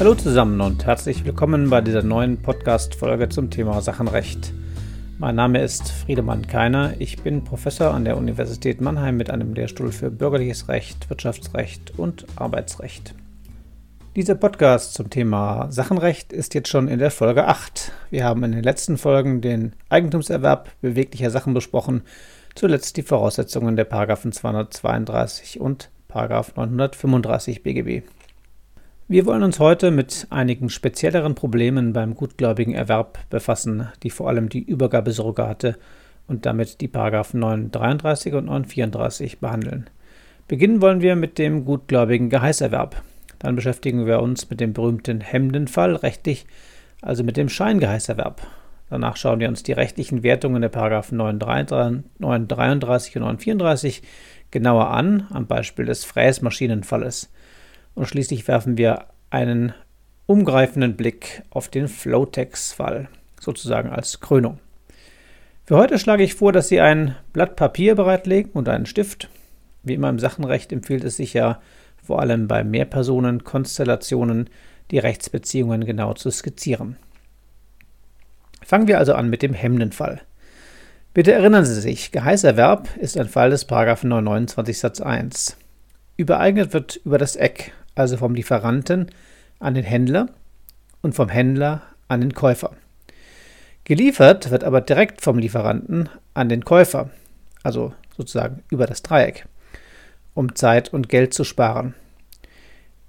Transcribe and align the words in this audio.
Hallo 0.00 0.14
zusammen 0.14 0.62
und 0.62 0.86
herzlich 0.86 1.26
willkommen 1.26 1.68
bei 1.68 1.82
dieser 1.82 2.02
neuen 2.02 2.40
Podcast-Folge 2.40 3.28
zum 3.28 3.50
Thema 3.50 3.82
Sachenrecht. 3.82 4.54
Mein 5.18 5.34
Name 5.34 5.60
ist 5.60 5.90
Friedemann 5.90 6.46
Keiner. 6.46 6.94
Ich 6.98 7.22
bin 7.22 7.44
Professor 7.44 7.92
an 7.92 8.06
der 8.06 8.16
Universität 8.16 8.80
Mannheim 8.80 9.18
mit 9.18 9.28
einem 9.28 9.52
Lehrstuhl 9.52 9.92
für 9.92 10.10
Bürgerliches 10.10 10.68
Recht, 10.68 11.10
Wirtschaftsrecht 11.10 11.98
und 11.98 12.24
Arbeitsrecht. 12.36 13.14
Dieser 14.16 14.36
Podcast 14.36 14.94
zum 14.94 15.10
Thema 15.10 15.70
Sachenrecht 15.70 16.32
ist 16.32 16.54
jetzt 16.54 16.70
schon 16.70 16.88
in 16.88 16.98
der 16.98 17.10
Folge 17.10 17.46
8. 17.46 17.92
Wir 18.08 18.24
haben 18.24 18.42
in 18.42 18.52
den 18.52 18.64
letzten 18.64 18.96
Folgen 18.96 19.42
den 19.42 19.74
Eigentumserwerb 19.90 20.70
beweglicher 20.80 21.30
Sachen 21.30 21.52
besprochen, 21.52 22.04
zuletzt 22.54 22.96
die 22.96 23.02
Voraussetzungen 23.02 23.76
der 23.76 23.84
Paragraphen 23.84 24.32
232 24.32 25.60
und 25.60 25.90
935 26.08 27.62
BGB. 27.62 28.02
Wir 29.10 29.26
wollen 29.26 29.42
uns 29.42 29.58
heute 29.58 29.90
mit 29.90 30.28
einigen 30.30 30.70
spezielleren 30.70 31.34
Problemen 31.34 31.92
beim 31.92 32.14
gutgläubigen 32.14 32.74
Erwerb 32.74 33.18
befassen, 33.28 33.88
die 34.04 34.10
vor 34.10 34.28
allem 34.28 34.48
die 34.48 34.62
Übergabesurrogate 34.62 35.78
und 36.28 36.46
damit 36.46 36.80
die 36.80 36.86
Paragraphen 36.86 37.40
933 37.40 38.34
und 38.34 38.44
934 38.44 39.40
behandeln. 39.40 39.90
Beginnen 40.46 40.80
wollen 40.80 41.00
wir 41.00 41.16
mit 41.16 41.38
dem 41.38 41.64
gutgläubigen 41.64 42.30
Geheißerwerb. 42.30 43.02
Dann 43.40 43.56
beschäftigen 43.56 44.06
wir 44.06 44.20
uns 44.20 44.48
mit 44.48 44.60
dem 44.60 44.74
berühmten 44.74 45.20
Hemdenfall 45.22 45.96
rechtlich, 45.96 46.46
also 47.02 47.24
mit 47.24 47.36
dem 47.36 47.48
Scheingeheißerwerb. 47.48 48.40
Danach 48.90 49.16
schauen 49.16 49.40
wir 49.40 49.48
uns 49.48 49.64
die 49.64 49.72
rechtlichen 49.72 50.22
Wertungen 50.22 50.62
der 50.62 50.68
Paragraphen 50.68 51.16
933 51.18 53.16
und 53.16 53.24
934 53.24 54.02
genauer 54.52 54.90
an, 54.90 55.26
am 55.30 55.48
Beispiel 55.48 55.86
des 55.86 56.04
Fräsmaschinenfalles 56.04 57.28
und 57.94 58.06
schließlich 58.06 58.46
werfen 58.48 58.76
wir 58.76 59.06
einen 59.30 59.74
umgreifenden 60.26 60.96
Blick 60.96 61.42
auf 61.50 61.68
den 61.68 61.88
Flowtex-Fall, 61.88 63.08
sozusagen 63.40 63.90
als 63.90 64.20
Krönung. 64.20 64.58
Für 65.64 65.76
heute 65.76 65.98
schlage 65.98 66.22
ich 66.22 66.34
vor, 66.34 66.52
dass 66.52 66.68
Sie 66.68 66.80
ein 66.80 67.16
Blatt 67.32 67.56
Papier 67.56 67.94
bereitlegen 67.94 68.50
und 68.52 68.68
einen 68.68 68.86
Stift. 68.86 69.28
Wie 69.82 69.94
immer 69.94 70.08
im 70.08 70.18
Sachenrecht 70.18 70.72
empfiehlt 70.72 71.04
es 71.04 71.16
sich 71.16 71.32
ja 71.34 71.60
vor 72.02 72.20
allem 72.20 72.48
bei 72.48 72.64
Mehrpersonen-Konstellationen 72.64 74.50
die 74.90 74.98
Rechtsbeziehungen 74.98 75.84
genau 75.84 76.14
zu 76.14 76.30
skizzieren. 76.30 76.96
Fangen 78.62 78.88
wir 78.88 78.98
also 78.98 79.14
an 79.14 79.30
mit 79.30 79.42
dem 79.42 79.54
Hemdenfall. 79.54 80.20
Bitte 81.14 81.32
erinnern 81.32 81.64
Sie 81.64 81.80
sich, 81.80 82.12
Geheißerwerb 82.12 82.96
ist 82.96 83.16
ein 83.16 83.28
Fall 83.28 83.50
des 83.50 83.68
929 83.68 84.78
Satz 84.78 85.00
1. 85.00 85.56
Übereignet 86.16 86.72
wird 86.72 87.00
über 87.04 87.18
das 87.18 87.36
Eck, 87.36 87.72
also 88.00 88.16
vom 88.16 88.34
Lieferanten 88.34 89.10
an 89.58 89.74
den 89.74 89.84
Händler 89.84 90.28
und 91.02 91.14
vom 91.14 91.28
Händler 91.28 91.82
an 92.08 92.20
den 92.20 92.34
Käufer. 92.34 92.72
Geliefert 93.84 94.50
wird 94.50 94.64
aber 94.64 94.80
direkt 94.80 95.20
vom 95.20 95.38
Lieferanten 95.38 96.08
an 96.34 96.48
den 96.48 96.64
Käufer, 96.64 97.10
also 97.62 97.92
sozusagen 98.16 98.62
über 98.70 98.86
das 98.86 99.02
Dreieck, 99.02 99.46
um 100.34 100.54
Zeit 100.54 100.92
und 100.92 101.08
Geld 101.08 101.34
zu 101.34 101.44
sparen. 101.44 101.94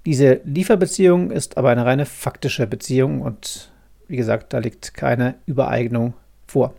Diese 0.06 0.42
Lieferbeziehung 0.46 1.32
ist 1.32 1.58
aber 1.58 1.70
eine 1.70 1.86
reine 1.86 2.06
faktische 2.06 2.66
Beziehung 2.68 3.22
und 3.22 3.72
wie 4.08 4.18
gesagt, 4.18 4.54
da 4.54 4.58
liegt 4.58 4.94
keine 4.94 5.36
Übereignung 5.46 6.14
vor. 6.48 6.74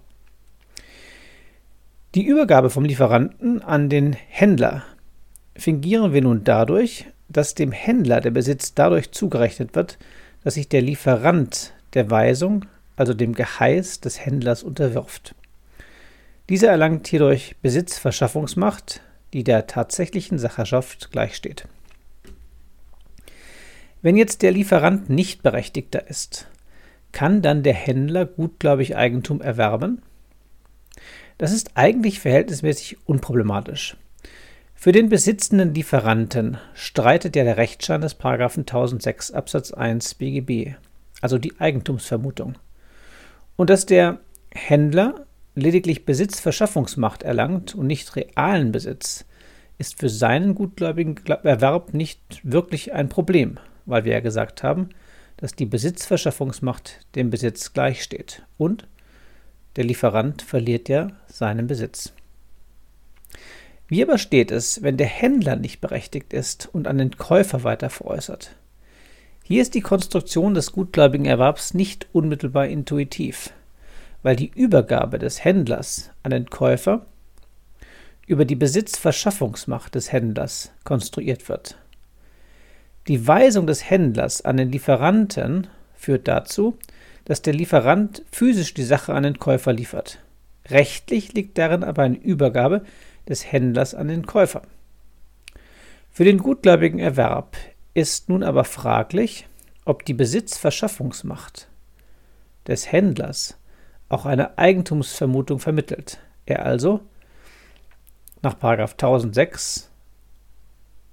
Die 2.14 2.26
Übergabe 2.26 2.68
vom 2.68 2.84
Lieferanten 2.84 3.62
an 3.62 3.88
den 3.88 4.12
Händler 4.12 4.82
fingieren 5.56 6.12
wir 6.12 6.20
nun 6.20 6.44
dadurch, 6.44 7.06
dass 7.32 7.54
dem 7.54 7.72
Händler 7.72 8.20
der 8.20 8.30
Besitz 8.30 8.74
dadurch 8.74 9.10
zugerechnet 9.12 9.74
wird, 9.74 9.98
dass 10.44 10.54
sich 10.54 10.68
der 10.68 10.82
Lieferant 10.82 11.72
der 11.94 12.10
Weisung, 12.10 12.64
also 12.96 13.14
dem 13.14 13.34
Geheiß 13.34 14.00
des 14.00 14.24
Händlers 14.24 14.62
unterwirft. 14.62 15.34
Dieser 16.48 16.70
erlangt 16.70 17.08
hierdurch 17.08 17.56
Besitzverschaffungsmacht, 17.62 19.00
die 19.32 19.44
der 19.44 19.66
tatsächlichen 19.66 20.38
Sacherschaft 20.38 21.10
gleichsteht. 21.10 21.66
Wenn 24.02 24.16
jetzt 24.16 24.42
der 24.42 24.50
Lieferant 24.50 25.08
nicht 25.08 25.42
berechtigter 25.42 26.08
ist, 26.08 26.48
kann 27.12 27.40
dann 27.40 27.62
der 27.62 27.74
Händler 27.74 28.26
gutgläubig 28.26 28.96
Eigentum 28.96 29.40
erwerben? 29.40 30.02
Das 31.38 31.52
ist 31.52 31.72
eigentlich 31.76 32.20
verhältnismäßig 32.20 32.98
unproblematisch. 33.06 33.96
Für 34.82 34.90
den 34.90 35.10
besitzenden 35.10 35.74
Lieferanten 35.74 36.58
streitet 36.74 37.36
ja 37.36 37.44
der 37.44 37.56
Rechtsschein 37.56 38.00
des 38.00 38.18
1006 38.18 39.30
Absatz 39.30 39.72
1 39.72 40.16
BGB, 40.16 40.74
also 41.20 41.38
die 41.38 41.52
Eigentumsvermutung. 41.60 42.58
Und 43.54 43.70
dass 43.70 43.86
der 43.86 44.18
Händler 44.50 45.24
lediglich 45.54 46.04
Besitzverschaffungsmacht 46.04 47.22
erlangt 47.22 47.76
und 47.76 47.86
nicht 47.86 48.16
realen 48.16 48.72
Besitz, 48.72 49.24
ist 49.78 50.00
für 50.00 50.08
seinen 50.08 50.56
gutgläubigen 50.56 51.14
Erwerb 51.44 51.94
nicht 51.94 52.40
wirklich 52.42 52.92
ein 52.92 53.08
Problem, 53.08 53.60
weil 53.86 54.04
wir 54.04 54.14
ja 54.14 54.20
gesagt 54.20 54.64
haben, 54.64 54.88
dass 55.36 55.54
die 55.54 55.66
Besitzverschaffungsmacht 55.66 57.06
dem 57.14 57.30
Besitz 57.30 57.72
gleichsteht 57.72 58.42
und 58.58 58.88
der 59.76 59.84
Lieferant 59.84 60.42
verliert 60.42 60.88
ja 60.88 61.06
seinen 61.28 61.68
Besitz. 61.68 62.12
Wie 63.92 64.02
aber 64.02 64.16
steht 64.16 64.50
es, 64.50 64.82
wenn 64.82 64.96
der 64.96 65.06
Händler 65.06 65.54
nicht 65.54 65.82
berechtigt 65.82 66.32
ist 66.32 66.66
und 66.72 66.88
an 66.88 66.96
den 66.96 67.18
Käufer 67.18 67.62
weiter 67.62 67.90
veräußert? 67.90 68.56
Hier 69.44 69.60
ist 69.60 69.74
die 69.74 69.82
Konstruktion 69.82 70.54
des 70.54 70.72
gutgläubigen 70.72 71.26
Erwerbs 71.26 71.74
nicht 71.74 72.06
unmittelbar 72.14 72.68
intuitiv, 72.68 73.50
weil 74.22 74.34
die 74.34 74.50
Übergabe 74.54 75.18
des 75.18 75.44
Händlers 75.44 76.08
an 76.22 76.30
den 76.30 76.48
Käufer 76.48 77.04
über 78.26 78.46
die 78.46 78.56
Besitzverschaffungsmacht 78.56 79.94
des 79.94 80.10
Händlers 80.10 80.72
konstruiert 80.84 81.50
wird. 81.50 81.76
Die 83.08 83.26
Weisung 83.26 83.66
des 83.66 83.90
Händlers 83.90 84.42
an 84.42 84.56
den 84.56 84.72
Lieferanten 84.72 85.66
führt 85.96 86.28
dazu, 86.28 86.78
dass 87.26 87.42
der 87.42 87.52
Lieferant 87.52 88.22
physisch 88.32 88.72
die 88.72 88.84
Sache 88.84 89.12
an 89.12 89.24
den 89.24 89.38
Käufer 89.38 89.74
liefert. 89.74 90.18
Rechtlich 90.70 91.34
liegt 91.34 91.58
darin 91.58 91.84
aber 91.84 92.04
eine 92.04 92.16
Übergabe 92.16 92.86
des 93.32 93.50
Händlers 93.50 93.94
an 93.94 94.08
den 94.08 94.26
Käufer. 94.26 94.62
Für 96.10 96.24
den 96.24 96.38
gutgläubigen 96.38 96.98
Erwerb 96.98 97.56
ist 97.94 98.28
nun 98.28 98.42
aber 98.42 98.64
fraglich, 98.64 99.48
ob 99.86 100.04
die 100.04 100.12
Besitzverschaffungsmacht 100.12 101.68
des 102.66 102.92
Händlers 102.92 103.56
auch 104.10 104.26
eine 104.26 104.58
Eigentumsvermutung 104.58 105.58
vermittelt, 105.58 106.20
er 106.44 106.66
also 106.66 107.00
nach 108.42 108.54
1006 108.54 109.90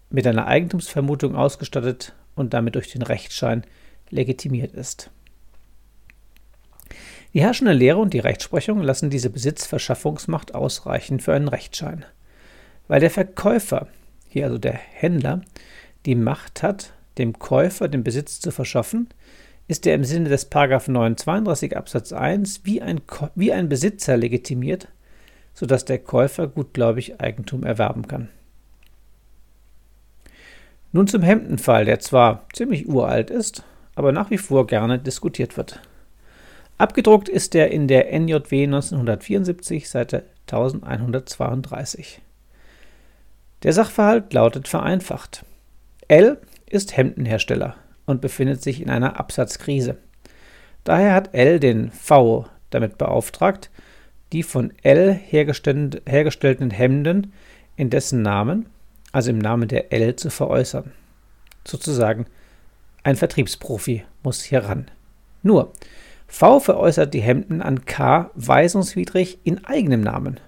mit 0.09 0.27
einer 0.27 0.47
Eigentumsvermutung 0.47 1.37
ausgestattet 1.37 2.13
und 2.35 2.53
damit 2.53 2.75
durch 2.75 2.91
den 2.91 3.01
Rechtsschein 3.01 3.63
legitimiert 4.09 4.73
ist. 4.73 5.09
Die 7.33 7.41
herrschende 7.41 7.73
Lehre 7.73 7.99
und 7.99 8.13
die 8.13 8.19
Rechtsprechung 8.19 8.81
lassen 8.81 9.11
diese 9.11 9.29
Besitzverschaffungsmacht 9.29 10.55
ausreichen 10.55 11.19
für 11.19 11.33
einen 11.33 11.47
Rechtsschein. 11.47 12.05
Weil 12.87 12.99
der 12.99 13.11
Verkäufer, 13.11 13.87
hier 14.27 14.45
also 14.45 14.57
der 14.57 14.73
Händler, 14.73 15.41
die 16.05 16.15
Macht 16.15 16.63
hat, 16.63 16.93
dem 17.19 17.37
Käufer 17.37 17.87
den 17.87 18.03
Besitz 18.03 18.39
zu 18.39 18.51
verschaffen, 18.51 19.09
ist 19.67 19.85
er 19.85 19.93
im 19.93 20.03
Sinne 20.03 20.29
des 20.29 20.49
932 20.49 21.77
Absatz 21.77 22.11
1 22.11 22.61
wie 22.63 22.81
ein, 22.81 23.01
wie 23.35 23.53
ein 23.53 23.69
Besitzer 23.69 24.17
legitimiert, 24.17 24.87
sodass 25.53 25.85
der 25.85 25.99
Käufer 25.99 26.47
gutgläubig 26.47 27.21
Eigentum 27.21 27.63
erwerben 27.63 28.07
kann. 28.07 28.29
Nun 30.91 31.05
zum 31.05 31.21
Hemdenfall, 31.21 31.85
der 31.85 31.99
zwar 31.99 32.47
ziemlich 32.53 32.89
uralt 32.89 33.29
ist, 33.29 33.63
aber 33.93 34.11
nach 34.11 34.31
wie 34.31 34.39
vor 34.39 34.65
gerne 34.65 34.97
diskutiert 34.97 35.55
wird. 35.55 35.79
Abgedruckt 36.79 37.27
ist 37.27 37.55
er 37.55 37.71
in 37.71 37.89
der 37.89 38.17
NJW 38.17 38.63
1974, 38.63 39.89
Seite 39.89 40.23
1132. 40.47 42.21
Der 43.63 43.73
Sachverhalt 43.73 44.31
lautet 44.33 44.69
vereinfacht. 44.69 45.43
L 46.07 46.39
ist 46.67 46.95
Hemdenhersteller 46.95 47.75
und 48.05 48.21
befindet 48.21 48.63
sich 48.63 48.81
in 48.81 48.89
einer 48.89 49.19
Absatzkrise. 49.19 49.97
Daher 50.85 51.13
hat 51.13 51.33
L 51.33 51.59
den 51.59 51.91
V 51.91 52.47
damit 52.69 52.97
beauftragt, 52.97 53.69
die 54.31 54.41
von 54.41 54.71
L 54.81 55.11
hergestellten 55.13 56.71
Hemden 56.71 57.33
in 57.75 57.89
dessen 57.89 58.21
Namen, 58.21 58.67
also 59.11 59.31
im 59.31 59.39
Namen 59.39 59.67
der 59.67 59.91
L, 59.91 60.15
zu 60.15 60.29
veräußern. 60.29 60.93
Sozusagen 61.67 62.25
ein 63.03 63.17
Vertriebsprofi 63.17 64.05
muss 64.23 64.41
hier 64.43 64.63
ran. 64.63 64.89
Nur, 65.43 65.73
V 66.31 66.59
veräußert 66.59 67.13
die 67.13 67.21
Hemden 67.21 67.61
an 67.61 67.85
K 67.85 68.29
weisungswidrig 68.35 69.39
in 69.43 69.65
eigenem 69.65 70.01
Namen 70.01 70.39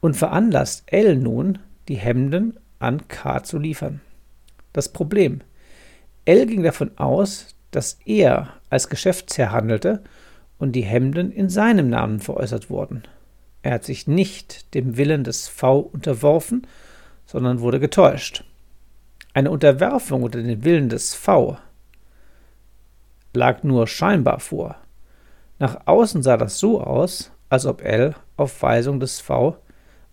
und 0.00 0.16
veranlasst 0.16 0.84
L 0.86 1.16
nun, 1.16 1.58
die 1.88 1.96
Hemden 1.96 2.58
an 2.78 3.06
K 3.06 3.42
zu 3.42 3.58
liefern. 3.58 4.00
Das 4.72 4.88
Problem. 4.88 5.42
L 6.24 6.46
ging 6.46 6.62
davon 6.62 6.92
aus, 6.96 7.54
dass 7.70 7.98
er 8.06 8.54
als 8.70 8.88
Geschäftsherr 8.88 9.52
handelte 9.52 10.02
und 10.58 10.72
die 10.72 10.82
Hemden 10.82 11.30
in 11.30 11.50
seinem 11.50 11.90
Namen 11.90 12.18
veräußert 12.18 12.70
wurden. 12.70 13.02
Er 13.62 13.74
hat 13.74 13.84
sich 13.84 14.06
nicht 14.06 14.74
dem 14.74 14.96
Willen 14.96 15.24
des 15.24 15.46
V 15.46 15.78
unterworfen, 15.78 16.66
sondern 17.26 17.60
wurde 17.60 17.80
getäuscht. 17.80 18.44
Eine 19.34 19.50
Unterwerfung 19.50 20.22
unter 20.22 20.42
den 20.42 20.64
Willen 20.64 20.88
des 20.88 21.14
V 21.14 21.58
lag 23.32 23.62
nur 23.62 23.86
scheinbar 23.86 24.40
vor. 24.40 24.76
Nach 25.58 25.86
außen 25.86 26.22
sah 26.22 26.36
das 26.36 26.58
so 26.58 26.80
aus, 26.80 27.32
als 27.48 27.66
ob 27.66 27.82
L 27.82 28.14
auf 28.36 28.62
Weisung 28.62 29.00
des 29.00 29.20
V 29.20 29.56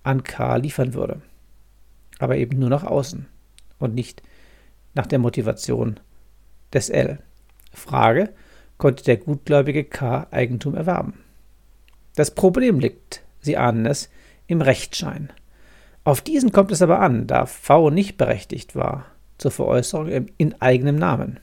an 0.03 0.23
K 0.23 0.57
liefern 0.57 0.93
würde. 0.93 1.21
Aber 2.19 2.37
eben 2.37 2.59
nur 2.59 2.69
nach 2.69 2.83
außen 2.83 3.27
und 3.79 3.95
nicht 3.95 4.21
nach 4.93 5.05
der 5.05 5.19
Motivation 5.19 5.99
des 6.73 6.89
L. 6.89 7.19
Frage, 7.71 8.33
konnte 8.77 9.03
der 9.03 9.17
gutgläubige 9.17 9.83
K 9.83 10.27
Eigentum 10.31 10.75
erwerben? 10.75 11.23
Das 12.15 12.31
Problem 12.31 12.79
liegt, 12.79 13.21
Sie 13.39 13.57
ahnen 13.57 13.85
es, 13.85 14.09
im 14.47 14.61
Rechtsschein. 14.61 15.29
Auf 16.03 16.21
diesen 16.21 16.51
kommt 16.51 16.71
es 16.71 16.81
aber 16.81 16.99
an, 16.99 17.27
da 17.27 17.45
V 17.45 17.89
nicht 17.89 18.17
berechtigt 18.17 18.75
war 18.75 19.05
zur 19.37 19.51
Veräußerung 19.51 20.27
in 20.37 20.59
eigenem 20.61 20.95
Namen. 20.95 21.39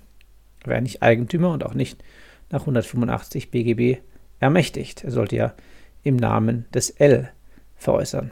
Wäre 0.65 0.83
nicht 0.83 1.03
Eigentümer 1.03 1.51
und 1.51 1.65
auch 1.65 1.75
nicht 1.75 2.03
nach 2.51 2.61
185 2.61 3.51
BGB 3.51 4.01
ermächtigt. 4.41 5.05
Er 5.05 5.11
sollte 5.11 5.37
ja 5.37 5.55
im 6.03 6.17
Namen 6.17 6.67
des 6.73 6.91
L 6.91 7.31
veräußern. 7.77 8.31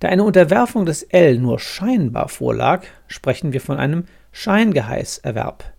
Da 0.00 0.08
eine 0.08 0.24
Unterwerfung 0.24 0.84
des 0.84 1.02
L 1.02 1.38
nur 1.38 1.58
scheinbar 1.58 2.28
vorlag, 2.28 2.84
sprechen 3.06 3.52
wir 3.52 3.60
von 3.60 3.78
einem 3.78 4.04
Scheingeheißerwerb. 4.32 5.72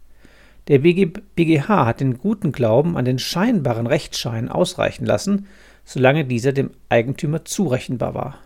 Der 0.67 0.79
BGH 0.79 1.85
hat 1.85 2.00
den 2.01 2.17
guten 2.17 2.51
Glauben 2.51 2.97
an 2.97 3.05
den 3.05 3.19
scheinbaren 3.19 3.88
Rechtsschein 3.88 4.50
ausreichen 4.50 5.05
lassen, 5.05 5.47
solange 5.85 6.25
dieser 6.25 6.51
dem 6.51 6.71
Eigentümer 6.89 7.45
zurechenbar 7.45 8.13
war. 8.13 8.39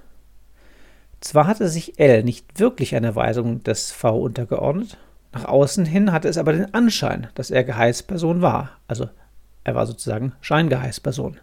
Zwar 1.21 1.47
hatte 1.47 1.69
sich 1.69 1.99
L 1.99 2.23
nicht 2.23 2.59
wirklich 2.59 2.95
einer 2.95 3.15
Weisung 3.15 3.63
des 3.63 3.91
V 3.91 4.19
untergeordnet, 4.19 4.97
nach 5.33 5.45
außen 5.45 5.85
hin 5.85 6.11
hatte 6.11 6.27
es 6.27 6.37
aber 6.37 6.53
den 6.53 6.73
Anschein, 6.73 7.27
dass 7.35 7.51
er 7.51 7.63
Geheißperson 7.63 8.41
war, 8.41 8.71
also 8.87 9.09
er 9.63 9.75
war 9.75 9.85
sozusagen 9.85 10.33
Scheingeheißperson. 10.41 11.37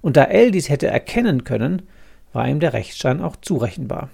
Und 0.00 0.16
da 0.16 0.24
L 0.24 0.50
dies 0.50 0.68
hätte 0.68 0.88
erkennen 0.88 1.44
können, 1.44 1.82
war 2.32 2.48
ihm 2.48 2.60
der 2.60 2.72
Rechtsschein 2.72 3.20
auch 3.20 3.36
zurechenbar. 3.36 4.08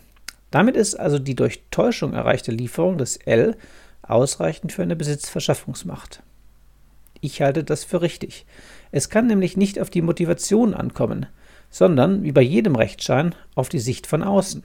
Damit 0.50 0.76
ist 0.76 0.94
also 0.94 1.18
die 1.18 1.36
durch 1.36 1.62
Täuschung 1.70 2.12
erreichte 2.12 2.52
Lieferung 2.52 2.98
des 2.98 3.16
L 3.16 3.56
ausreichend 4.02 4.72
für 4.72 4.82
eine 4.82 4.96
Besitzverschaffungsmacht. 4.96 6.22
Ich 7.20 7.42
halte 7.42 7.64
das 7.64 7.84
für 7.84 8.02
richtig. 8.02 8.46
Es 8.90 9.10
kann 9.10 9.26
nämlich 9.26 9.56
nicht 9.56 9.80
auf 9.80 9.90
die 9.90 10.02
Motivation 10.02 10.74
ankommen, 10.74 11.26
sondern, 11.70 12.22
wie 12.22 12.32
bei 12.32 12.40
jedem 12.40 12.76
Rechtsschein, 12.76 13.34
auf 13.54 13.68
die 13.68 13.80
Sicht 13.80 14.06
von 14.06 14.22
außen. 14.22 14.62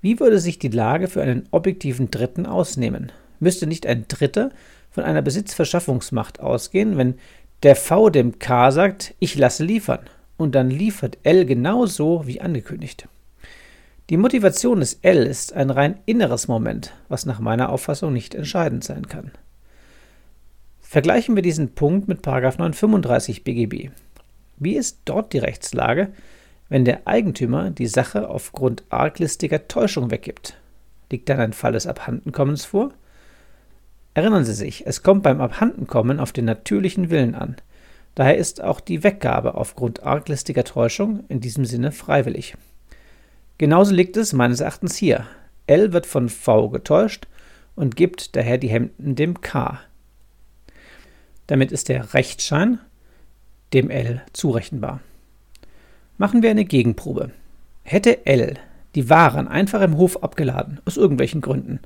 Wie 0.00 0.20
würde 0.20 0.38
sich 0.38 0.58
die 0.58 0.68
Lage 0.68 1.08
für 1.08 1.22
einen 1.22 1.48
objektiven 1.50 2.10
Dritten 2.10 2.46
ausnehmen? 2.46 3.10
Müsste 3.42 3.66
nicht 3.66 3.88
ein 3.88 4.06
Dritter 4.06 4.50
von 4.92 5.02
einer 5.02 5.20
Besitzverschaffungsmacht 5.20 6.38
ausgehen, 6.38 6.96
wenn 6.96 7.18
der 7.64 7.74
V 7.74 8.08
dem 8.08 8.38
K 8.38 8.70
sagt, 8.70 9.14
ich 9.18 9.34
lasse 9.34 9.64
liefern, 9.64 9.98
und 10.36 10.54
dann 10.54 10.70
liefert 10.70 11.18
L 11.24 11.44
genauso 11.44 12.24
wie 12.24 12.40
angekündigt? 12.40 13.08
Die 14.10 14.16
Motivation 14.16 14.78
des 14.78 15.00
L 15.02 15.26
ist 15.26 15.54
ein 15.54 15.70
rein 15.70 15.98
inneres 16.06 16.46
Moment, 16.46 16.92
was 17.08 17.26
nach 17.26 17.40
meiner 17.40 17.70
Auffassung 17.70 18.12
nicht 18.12 18.36
entscheidend 18.36 18.84
sein 18.84 19.08
kann. 19.08 19.32
Vergleichen 20.80 21.34
wir 21.34 21.42
diesen 21.42 21.74
Punkt 21.74 22.06
mit 22.06 22.24
935 22.24 23.42
BGB. 23.42 23.90
Wie 24.58 24.76
ist 24.76 25.00
dort 25.04 25.32
die 25.32 25.38
Rechtslage, 25.38 26.12
wenn 26.68 26.84
der 26.84 27.08
Eigentümer 27.08 27.70
die 27.70 27.88
Sache 27.88 28.28
aufgrund 28.28 28.84
arglistiger 28.88 29.66
Täuschung 29.66 30.12
weggibt? 30.12 30.58
Liegt 31.10 31.28
dann 31.28 31.40
ein 31.40 31.52
Fall 31.52 31.72
des 31.72 31.88
Abhandenkommens 31.88 32.64
vor? 32.64 32.92
Erinnern 34.14 34.44
Sie 34.44 34.54
sich, 34.54 34.86
es 34.86 35.02
kommt 35.02 35.22
beim 35.22 35.40
Abhandenkommen 35.40 36.20
auf 36.20 36.32
den 36.32 36.44
natürlichen 36.44 37.10
Willen 37.10 37.34
an. 37.34 37.56
Daher 38.14 38.36
ist 38.36 38.62
auch 38.62 38.80
die 38.80 39.02
Weggabe 39.02 39.54
aufgrund 39.54 40.02
arglistiger 40.02 40.64
Täuschung 40.64 41.24
in 41.28 41.40
diesem 41.40 41.64
Sinne 41.64 41.92
freiwillig. 41.92 42.54
Genauso 43.56 43.94
liegt 43.94 44.16
es 44.18 44.34
meines 44.34 44.60
Erachtens 44.60 44.96
hier. 44.96 45.26
L 45.66 45.92
wird 45.92 46.06
von 46.06 46.28
V 46.28 46.68
getäuscht 46.68 47.26
und 47.74 47.96
gibt 47.96 48.36
daher 48.36 48.58
die 48.58 48.68
Hemden 48.68 49.14
dem 49.14 49.40
K. 49.40 49.80
Damit 51.46 51.72
ist 51.72 51.88
der 51.88 52.12
Rechtsschein 52.12 52.80
dem 53.72 53.88
L 53.88 54.20
zurechenbar. 54.34 55.00
Machen 56.18 56.42
wir 56.42 56.50
eine 56.50 56.66
Gegenprobe. 56.66 57.30
Hätte 57.82 58.26
L 58.26 58.58
die 58.94 59.08
Waren 59.08 59.48
einfach 59.48 59.80
im 59.80 59.96
Hof 59.96 60.22
abgeladen, 60.22 60.80
aus 60.84 60.98
irgendwelchen 60.98 61.40
Gründen, 61.40 61.80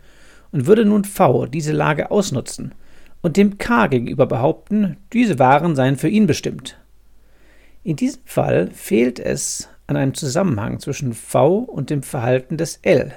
und 0.56 0.67
würde 0.67 0.87
nun 0.87 1.05
V 1.05 1.44
diese 1.44 1.73
Lage 1.73 2.11
ausnutzen 2.11 2.73
und 3.20 3.37
dem 3.37 3.58
K 3.58 3.88
gegenüber 3.88 4.25
behaupten, 4.25 4.97
diese 5.12 5.38
Waren 5.38 5.76
seien 5.76 5.99
für 5.99 6.08
ihn 6.08 6.26
bestimmt. 6.26 6.79
In 7.85 7.97
diesem 7.97 8.23
Fall 8.25 8.70
fehlt 8.70 9.20
es 9.20 9.69
an 9.87 9.99
einem 9.99 10.14
Zusammenhang 10.14 10.81
zwischen 10.81 11.12
V 11.12 11.58
und 11.58 11.91
dem 11.91 12.03
Verhalten 12.03 12.56
des 12.56 12.79
L 12.81 13.12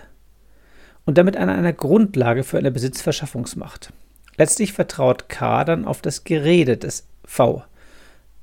und 1.06 1.18
damit 1.18 1.38
an 1.38 1.47
einer 1.47 1.71
Grundlage 1.71 2.44
für 2.44 2.57
eine 2.57 2.71
Besitzverschaffungsmacht. 2.71 3.94
Letztlich 4.35 4.74
vertraut 4.74 5.30
K 5.30 5.63
dann 5.63 5.85
auf 5.85 6.01
das 6.01 6.25
Gerede 6.25 6.75
des 6.75 7.07
V. 7.24 7.63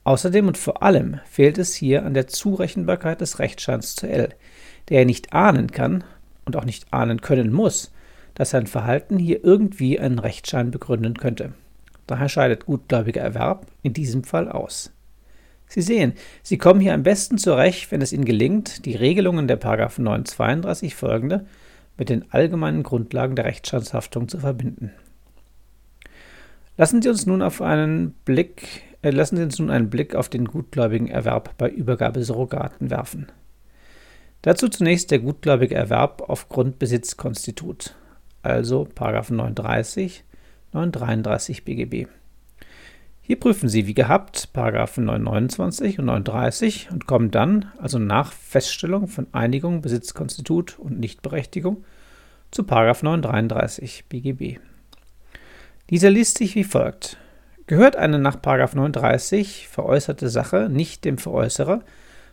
Außerdem 0.04 0.48
und 0.48 0.56
vor 0.56 0.82
allem 0.82 1.20
fehlt 1.30 1.58
es 1.58 1.74
hier 1.74 2.06
an 2.06 2.14
der 2.14 2.28
Zurechenbarkeit 2.28 3.20
des 3.20 3.40
Rechtsscheins 3.40 3.94
zu 3.94 4.08
L, 4.08 4.30
der 4.88 5.00
er 5.00 5.04
nicht 5.04 5.34
ahnen 5.34 5.70
kann 5.70 6.02
und 6.46 6.56
auch 6.56 6.64
nicht 6.64 6.94
ahnen 6.94 7.20
können 7.20 7.52
muss, 7.52 7.92
dass 8.36 8.50
sein 8.50 8.68
Verhalten 8.68 9.18
hier 9.18 9.42
irgendwie 9.42 9.98
einen 9.98 10.20
Rechtsschein 10.20 10.70
begründen 10.70 11.14
könnte. 11.14 11.54
Daher 12.06 12.28
scheidet 12.28 12.66
gutgläubiger 12.66 13.22
Erwerb 13.22 13.66
in 13.82 13.92
diesem 13.92 14.22
Fall 14.22 14.48
aus. 14.48 14.92
Sie 15.66 15.82
sehen, 15.82 16.12
Sie 16.42 16.58
kommen 16.58 16.80
hier 16.80 16.94
am 16.94 17.02
besten 17.02 17.38
zurecht, 17.38 17.90
wenn 17.90 18.00
es 18.00 18.12
Ihnen 18.12 18.24
gelingt, 18.24 18.84
die 18.84 18.94
Regelungen 18.94 19.48
der 19.48 19.58
932 19.58 20.94
folgende 20.94 21.46
mit 21.96 22.08
den 22.08 22.30
allgemeinen 22.30 22.82
Grundlagen 22.82 23.34
der 23.34 23.46
Rechtsstandshaftung 23.46 24.28
zu 24.28 24.38
verbinden. 24.38 24.92
Lassen 26.76 27.00
Sie 27.00 27.08
uns 27.08 27.26
nun 27.26 27.40
auf 27.42 27.62
einen 27.62 28.12
Blick, 28.26 28.82
äh, 29.02 29.10
lassen 29.10 29.38
Sie 29.38 29.42
uns 29.42 29.58
nun 29.58 29.70
einen 29.70 29.88
Blick 29.88 30.14
auf 30.14 30.28
den 30.28 30.44
gutgläubigen 30.44 31.08
Erwerb 31.08 31.56
bei 31.56 31.70
Übergabesurrogaten 31.70 32.90
werfen. 32.90 33.32
Dazu 34.42 34.68
zunächst 34.68 35.10
der 35.10 35.20
gutgläubige 35.20 35.74
Erwerb 35.74 36.22
auf 36.28 36.48
Grundbesitzkonstitut, 36.50 37.96
also 38.46 38.88
930, 39.36 40.24
933 40.72 41.64
BGB. 41.64 42.06
Hier 43.22 43.40
prüfen 43.40 43.68
Sie 43.68 43.88
wie 43.88 43.94
gehabt 43.94 44.52
Paragraphen 44.52 45.04
929 45.06 45.98
und 45.98 46.04
930 46.04 46.90
und 46.92 47.06
kommen 47.06 47.32
dann, 47.32 47.72
also 47.78 47.98
nach 47.98 48.32
Feststellung 48.32 49.08
von 49.08 49.26
Einigung, 49.32 49.80
Besitzkonstitut 49.80 50.78
und 50.78 51.00
Nichtberechtigung, 51.00 51.84
zu 52.52 52.62
Paragraph 52.62 53.02
933 53.02 54.04
BGB. 54.08 54.60
Dieser 55.90 56.10
liest 56.10 56.38
sich 56.38 56.54
wie 56.54 56.62
folgt. 56.62 57.16
Gehört 57.66 57.96
eine 57.96 58.20
nach 58.20 58.36
930 58.44 59.66
veräußerte 59.68 60.28
Sache 60.28 60.68
nicht 60.70 61.04
dem 61.04 61.18
Veräußerer, 61.18 61.82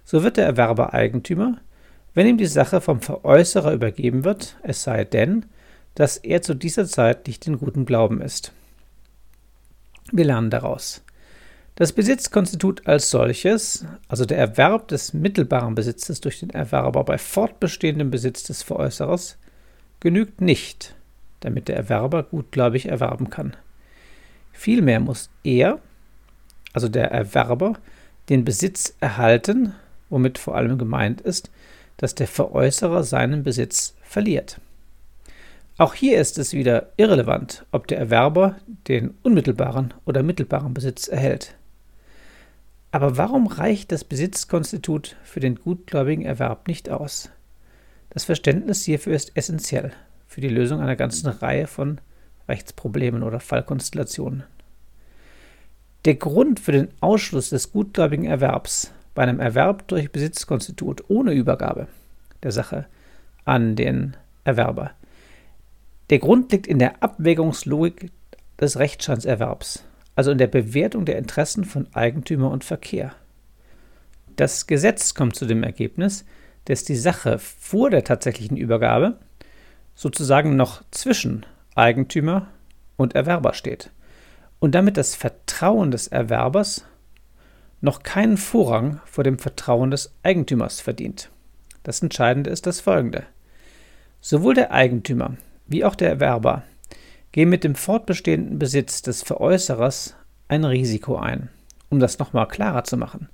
so 0.04 0.22
wird 0.22 0.38
der 0.38 0.46
Erwerber 0.46 0.94
Eigentümer, 0.94 1.58
wenn 2.14 2.28
ihm 2.28 2.38
die 2.38 2.46
Sache 2.46 2.82
vom 2.82 3.02
Veräußerer 3.02 3.74
übergeben 3.74 4.24
wird, 4.24 4.58
es 4.62 4.84
sei 4.84 5.06
denn, 5.06 5.48
dass 5.96 6.18
er 6.18 6.42
zu 6.42 6.54
dieser 6.54 6.86
Zeit 6.86 7.28
nicht 7.28 7.46
in 7.48 7.58
gutem 7.58 7.86
Glauben 7.86 8.22
ist. 8.22 8.52
Wir 10.12 10.26
lernen 10.26 10.50
daraus. 10.50 11.04
Das 11.76 11.92
Besitzkonstitut 11.92 12.86
als 12.86 13.10
solches, 13.10 13.86
also 14.08 14.26
der 14.26 14.38
Erwerb 14.38 14.90
des 14.90 15.14
mittelbaren 15.14 15.74
Besitzes 15.74 16.22
durch 16.22 16.40
den 16.40 16.52
Erwerber 16.52 17.04
bei 17.04 17.18
fortbestehendem 17.18 18.12
Besitz 18.12 18.44
des 18.44 18.62
Veräußerers, 18.62 19.38
genügt 20.00 20.40
nicht, 20.40 20.96
damit 21.40 21.68
der 21.68 21.78
Erwerber 21.78 22.24
gutgläubig 22.24 22.88
erwerben 22.88 23.32
kann. 23.32 23.56
Vielmehr 24.52 25.00
muss 25.00 25.32
er, 25.44 25.80
also 26.74 26.90
der 26.90 27.10
Erwerber, 27.10 27.74
den 28.30 28.46
Besitz 28.46 28.96
erhalten, 29.00 29.74
womit 30.10 30.38
vor 30.38 30.56
allem 30.56 30.78
gemeint 30.78 31.22
ist, 31.22 31.50
dass 31.98 32.14
der 32.14 32.28
Veräußerer 32.28 33.04
seinen 33.04 33.44
Besitz 33.44 33.96
verliert. 34.04 34.60
Auch 35.78 35.96
hier 35.96 36.20
ist 36.20 36.38
es 36.38 36.54
wieder 36.54 36.90
irrelevant, 36.98 37.66
ob 37.72 37.88
der 37.88 37.98
Erwerber 37.98 38.58
den 38.88 39.16
unmittelbaren 39.24 39.94
oder 40.06 40.22
mittelbaren 40.22 40.74
Besitz 40.74 41.08
erhält. 41.08 41.56
Aber 42.92 43.18
warum 43.18 43.48
reicht 43.48 43.92
das 43.92 44.04
Besitzkonstitut 44.04 45.16
für 45.24 45.40
den 45.40 45.56
gutgläubigen 45.56 46.26
Erwerb 46.26 46.68
nicht 46.68 46.92
aus? 46.92 47.32
Das 48.12 48.24
Verständnis 48.24 48.84
hierfür 48.84 49.16
ist 49.16 49.32
essentiell 49.36 49.92
für 50.28 50.42
die 50.42 50.50
Lösung 50.50 50.80
einer 50.80 50.96
ganzen 50.96 51.28
Reihe 51.28 51.66
von 51.66 52.00
Rechtsproblemen 52.48 53.24
oder 53.24 53.40
Fallkonstellationen. 53.40 54.44
Der 56.06 56.16
Grund 56.16 56.60
für 56.60 56.74
den 56.74 56.90
Ausschluss 57.00 57.50
des 57.50 57.72
gutgläubigen 57.72 58.26
Erwerbs 58.26 58.92
bei 59.16 59.24
einem 59.24 59.40
Erwerb 59.40 59.88
durch 59.88 60.12
Besitzkonstitut 60.12 61.04
ohne 61.08 61.34
Übergabe 61.34 61.88
der 62.44 62.52
Sache 62.52 62.86
an 63.44 63.76
den 63.76 64.16
Erwerber. 64.44 64.92
Der 66.10 66.20
Grund 66.20 66.52
liegt 66.52 66.68
in 66.68 66.80
der 66.80 67.02
Abwägungslogik 67.02 68.12
des 68.60 68.78
Rechtsscheinserwerbs, 68.78 69.86
also 70.16 70.32
in 70.32 70.38
der 70.38 70.48
Bewertung 70.48 71.06
der 71.06 71.18
Interessen 71.18 71.64
von 71.64 71.88
Eigentümer 71.94 72.52
und 72.52 72.64
Verkehr. 72.64 73.14
Das 74.36 74.68
Gesetz 74.68 75.14
kommt 75.14 75.36
zu 75.36 75.46
dem 75.46 75.64
Ergebnis, 75.64 76.26
dass 76.66 76.84
die 76.84 76.96
Sache 76.96 77.40
vor 77.40 77.90
der 77.90 78.04
tatsächlichen 78.04 78.58
Übergabe 78.58 79.18
sozusagen 79.96 80.56
noch 80.56 80.84
zwischen 80.92 81.46
Eigentümer 81.76 82.48
und 82.98 83.16
Erwerber 83.16 83.54
steht 83.54 83.92
und 84.60 84.76
damit 84.76 84.98
das 84.98 85.16
Vertrauen 85.16 85.92
des 85.92 86.08
Erwerbers 86.08 86.86
noch 87.82 88.04
keinen 88.04 88.38
Vorrang 88.38 89.02
vor 89.06 89.24
dem 89.24 89.40
Vertrauen 89.40 89.92
des 89.92 90.14
Eigentümers 90.24 90.80
verdient. 90.80 91.30
Das 91.84 92.02
Entscheidende 92.02 92.50
ist 92.50 92.66
das 92.66 92.80
folgende. 92.80 93.24
Sowohl 94.22 94.54
der 94.54 94.72
Eigentümer 94.72 95.36
wie 95.68 95.86
auch 95.86 95.96
der 95.96 96.10
Erwerber 96.10 96.64
gehen 97.32 97.50
mit 97.50 97.64
dem 97.64 97.76
fortbestehenden 97.76 98.60
Besitz 98.60 99.02
des 99.02 99.24
Veräußerers 99.24 100.16
ein 100.48 100.64
Risiko 100.64 101.18
ein. 101.18 101.50
Um 101.90 102.00
das 102.00 102.20
nochmal 102.20 102.48
klarer 102.48 102.84
zu 102.84 102.98
machen. 102.98 103.30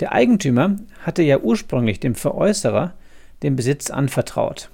Der 0.00 0.12
Eigentümer 0.12 0.76
hatte 1.02 1.22
ja 1.22 1.38
ursprünglich 1.38 2.00
dem 2.00 2.14
Veräußerer 2.14 2.94
den 3.42 3.56
Besitz 3.56 3.90
anvertraut. 3.90 4.70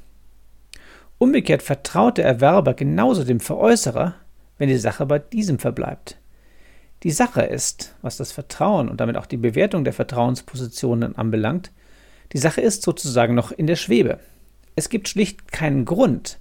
Umgekehrt 1.19 1.63
vertraut 1.63 2.19
der 2.19 2.27
Erwerber 2.27 2.75
genauso 2.75 3.25
dem 3.25 3.41
Veräußerer, 3.41 4.15
wenn 4.57 4.69
die 4.69 4.77
Sache 4.77 5.05
bei 5.07 5.19
diesem 5.19 5.59
verbleibt. 5.59 6.19
Die 7.03 7.11
Sache 7.11 7.43
ist, 7.43 7.95
was 8.03 8.17
das 8.17 8.33
Vertrauen 8.33 8.89
und 8.89 9.01
damit 9.01 9.17
auch 9.17 9.27
die 9.27 9.37
Bewertung 9.37 9.85
der 9.85 9.93
Vertrauenspositionen 9.93 11.17
anbelangt, 11.17 11.71
die 12.33 12.39
Sache 12.39 12.61
ist 12.61 12.83
sozusagen 12.83 13.35
noch 13.35 13.53
in 13.53 13.67
der 13.67 13.77
Schwebe. 13.77 14.19
Es 14.77 14.89
gibt 14.89 15.09
schlicht 15.09 15.51
keinen 15.51 15.85
Grund, 15.85 16.39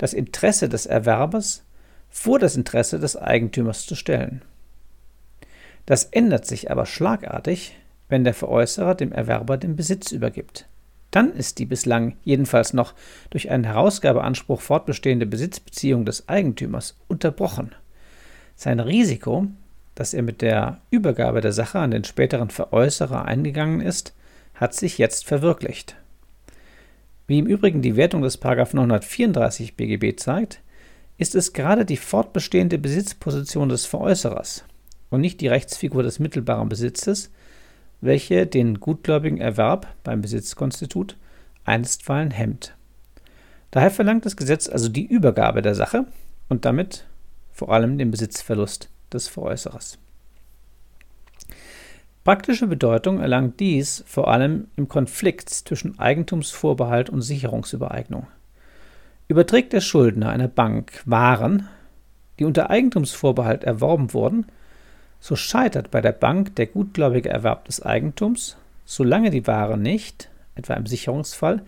das 0.00 0.14
Interesse 0.14 0.70
des 0.70 0.86
Erwerbers 0.86 1.62
vor 2.08 2.38
das 2.38 2.56
Interesse 2.56 2.98
des 2.98 3.18
Eigentümers 3.18 3.84
zu 3.84 3.94
stellen. 3.94 4.40
Das 5.84 6.04
ändert 6.04 6.46
sich 6.46 6.70
aber 6.70 6.86
schlagartig, 6.86 7.76
wenn 8.08 8.24
der 8.24 8.32
Veräußerer 8.32 8.94
dem 8.94 9.12
Erwerber 9.12 9.58
den 9.58 9.76
Besitz 9.76 10.10
übergibt. 10.10 10.66
Dann 11.10 11.34
ist 11.34 11.58
die 11.58 11.66
bislang 11.66 12.16
jedenfalls 12.24 12.72
noch 12.72 12.94
durch 13.28 13.50
einen 13.50 13.64
Herausgabeanspruch 13.64 14.62
fortbestehende 14.62 15.26
Besitzbeziehung 15.26 16.06
des 16.06 16.30
Eigentümers 16.30 16.96
unterbrochen. 17.06 17.74
Sein 18.56 18.80
Risiko, 18.80 19.48
dass 19.94 20.14
er 20.14 20.22
mit 20.22 20.40
der 20.40 20.80
Übergabe 20.90 21.42
der 21.42 21.52
Sache 21.52 21.78
an 21.78 21.90
den 21.90 22.04
späteren 22.04 22.48
Veräußerer 22.48 23.26
eingegangen 23.26 23.82
ist, 23.82 24.14
hat 24.54 24.72
sich 24.72 24.96
jetzt 24.96 25.26
verwirklicht. 25.26 25.94
Wie 27.30 27.38
im 27.38 27.46
Übrigen 27.46 27.80
die 27.80 27.94
Wertung 27.94 28.22
des 28.22 28.40
934 28.42 29.76
BGB 29.76 30.18
zeigt, 30.18 30.62
ist 31.16 31.36
es 31.36 31.52
gerade 31.52 31.84
die 31.84 31.96
fortbestehende 31.96 32.76
Besitzposition 32.76 33.68
des 33.68 33.86
Veräußerers 33.86 34.64
und 35.10 35.20
nicht 35.20 35.40
die 35.40 35.46
Rechtsfigur 35.46 36.02
des 36.02 36.18
mittelbaren 36.18 36.68
Besitzes, 36.68 37.30
welche 38.00 38.48
den 38.48 38.80
gutgläubigen 38.80 39.38
Erwerb 39.38 39.86
beim 40.02 40.22
Besitzkonstitut 40.22 41.16
einstweilen 41.64 42.32
hemmt. 42.32 42.74
Daher 43.70 43.92
verlangt 43.92 44.26
das 44.26 44.36
Gesetz 44.36 44.68
also 44.68 44.88
die 44.88 45.06
Übergabe 45.06 45.62
der 45.62 45.76
Sache 45.76 46.06
und 46.48 46.64
damit 46.64 47.06
vor 47.52 47.72
allem 47.72 47.96
den 47.96 48.10
Besitzverlust 48.10 48.90
des 49.12 49.28
Veräußerers. 49.28 49.98
Praktische 52.30 52.68
Bedeutung 52.68 53.18
erlangt 53.18 53.58
dies 53.58 54.04
vor 54.06 54.28
allem 54.28 54.68
im 54.76 54.86
Konflikt 54.86 55.50
zwischen 55.50 55.98
Eigentumsvorbehalt 55.98 57.10
und 57.10 57.22
Sicherungsübereignung. 57.22 58.28
Überträgt 59.26 59.72
der 59.72 59.80
Schuldner 59.80 60.30
einer 60.30 60.46
Bank 60.46 61.02
Waren, 61.06 61.68
die 62.38 62.44
unter 62.44 62.70
Eigentumsvorbehalt 62.70 63.64
erworben 63.64 64.14
wurden, 64.14 64.46
so 65.18 65.34
scheitert 65.34 65.90
bei 65.90 66.00
der 66.00 66.12
Bank 66.12 66.54
der 66.54 66.66
gutgläubige 66.66 67.30
Erwerb 67.30 67.64
des 67.64 67.82
Eigentums, 67.82 68.56
solange 68.84 69.30
die 69.30 69.48
Waren 69.48 69.82
nicht, 69.82 70.30
etwa 70.54 70.74
im 70.74 70.86
Sicherungsfall, 70.86 71.62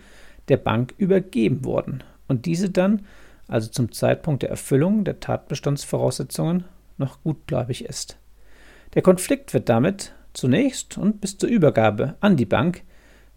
der 0.47 0.55
Bank 0.55 0.93
übergeben 0.97 1.65
wurden 1.65 2.05
und 2.29 2.45
diese 2.45 2.69
dann, 2.69 3.05
also 3.49 3.69
zum 3.69 3.91
Zeitpunkt 3.91 4.43
der 4.43 4.49
Erfüllung 4.51 5.03
der 5.03 5.19
Tatbestandsvoraussetzungen, 5.19 6.63
noch 6.97 7.21
gutgläubig 7.21 7.83
ist. 7.83 8.15
Der 8.93 9.01
Konflikt 9.01 9.53
wird 9.53 9.67
damit 9.67 10.13
zunächst 10.33 10.97
und 10.97 11.21
bis 11.21 11.37
zur 11.37 11.49
Übergabe 11.49 12.15
an 12.19 12.37
die 12.37 12.45
Bank 12.45 12.83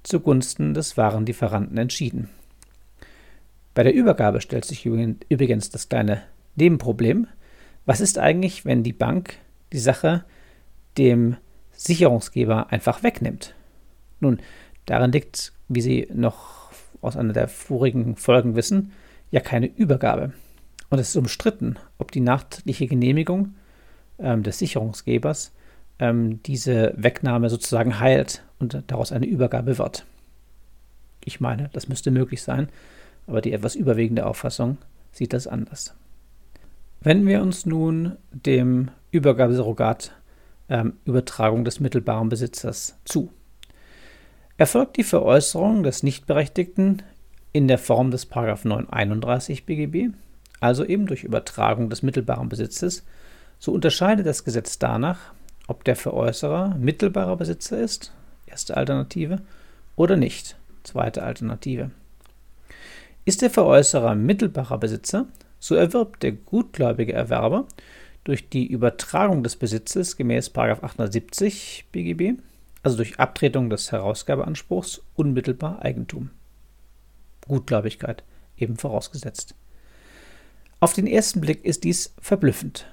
zugunsten 0.02 0.74
des 0.74 0.96
Warenlieferanten 0.96 1.76
entschieden. 1.78 2.28
Bei 3.74 3.82
der 3.82 3.94
Übergabe 3.94 4.40
stellt 4.40 4.64
sich 4.64 4.86
übrigens 4.86 5.70
das 5.70 5.88
kleine 5.88 6.22
Nebenproblem. 6.54 7.26
Was 7.84 8.00
ist 8.00 8.18
eigentlich, 8.18 8.64
wenn 8.64 8.82
die 8.82 8.92
Bank 8.92 9.34
die 9.72 9.78
Sache 9.78 10.24
dem 10.96 11.36
Sicherungsgeber 11.72 12.72
einfach 12.72 13.02
wegnimmt. 13.02 13.54
Nun, 14.20 14.40
darin 14.86 15.12
liegt, 15.12 15.52
wie 15.68 15.82
Sie 15.82 16.08
noch 16.12 16.70
aus 17.02 17.16
einer 17.16 17.32
der 17.32 17.48
vorigen 17.48 18.16
Folgen 18.16 18.56
wissen, 18.56 18.92
ja 19.30 19.40
keine 19.40 19.66
Übergabe. 19.66 20.32
Und 20.88 20.98
es 20.98 21.10
ist 21.10 21.16
umstritten, 21.16 21.76
ob 21.98 22.12
die 22.12 22.20
nachtliche 22.20 22.86
Genehmigung 22.86 23.54
ähm, 24.18 24.42
des 24.42 24.58
Sicherungsgebers 24.58 25.52
ähm, 25.98 26.42
diese 26.42 26.94
Wegnahme 26.96 27.50
sozusagen 27.50 28.00
heilt 28.00 28.44
und 28.58 28.82
daraus 28.86 29.12
eine 29.12 29.26
Übergabe 29.26 29.78
wird. 29.78 30.04
Ich 31.24 31.40
meine, 31.40 31.70
das 31.72 31.88
müsste 31.88 32.10
möglich 32.10 32.42
sein, 32.42 32.68
aber 33.26 33.40
die 33.40 33.52
etwas 33.52 33.74
überwiegende 33.74 34.26
Auffassung 34.26 34.78
sieht 35.12 35.32
das 35.32 35.46
anders. 35.46 35.94
Wenden 37.00 37.26
wir 37.26 37.42
uns 37.42 37.66
nun 37.66 38.16
dem 38.30 38.90
Übergabesurrogat 39.10 40.12
ähm, 40.68 40.94
Übertragung 41.04 41.64
des 41.64 41.80
mittelbaren 41.80 42.28
Besitzers 42.28 42.98
zu. 43.04 43.30
Erfolgt 44.56 44.96
die 44.96 45.04
Veräußerung 45.04 45.82
des 45.82 46.02
Nichtberechtigten 46.02 47.02
in 47.52 47.68
der 47.68 47.78
Form 47.78 48.10
des 48.10 48.28
931 48.28 49.66
BGB, 49.66 50.14
also 50.60 50.84
eben 50.84 51.06
durch 51.06 51.24
Übertragung 51.24 51.90
des 51.90 52.02
mittelbaren 52.02 52.48
Besitzes, 52.48 53.04
so 53.58 53.72
unterscheidet 53.72 54.26
das 54.26 54.44
Gesetz 54.44 54.78
danach, 54.78 55.32
ob 55.66 55.84
der 55.84 55.96
Veräußerer 55.96 56.76
mittelbarer 56.78 57.36
Besitzer 57.36 57.78
ist, 57.78 58.12
erste 58.46 58.76
Alternative, 58.76 59.40
oder 59.96 60.16
nicht, 60.16 60.56
zweite 60.84 61.22
Alternative. 61.22 61.90
Ist 63.24 63.42
der 63.42 63.50
Veräußerer 63.50 64.14
mittelbarer 64.14 64.78
Besitzer, 64.78 65.26
so 65.58 65.74
erwirbt 65.74 66.22
der 66.22 66.32
gutgläubige 66.32 67.12
Erwerber 67.12 67.66
durch 68.24 68.48
die 68.48 68.66
Übertragung 68.66 69.42
des 69.42 69.56
Besitzes 69.56 70.16
gemäß 70.16 70.54
870 70.54 71.86
BGB, 71.92 72.40
also 72.82 72.96
durch 72.96 73.18
Abtretung 73.18 73.70
des 73.70 73.90
Herausgabeanspruchs, 73.90 75.02
unmittelbar 75.14 75.82
Eigentum. 75.82 76.30
Gutgläubigkeit 77.48 78.22
eben 78.56 78.76
vorausgesetzt. 78.76 79.54
Auf 80.78 80.92
den 80.92 81.06
ersten 81.06 81.40
Blick 81.40 81.64
ist 81.64 81.84
dies 81.84 82.14
verblüffend. 82.20 82.86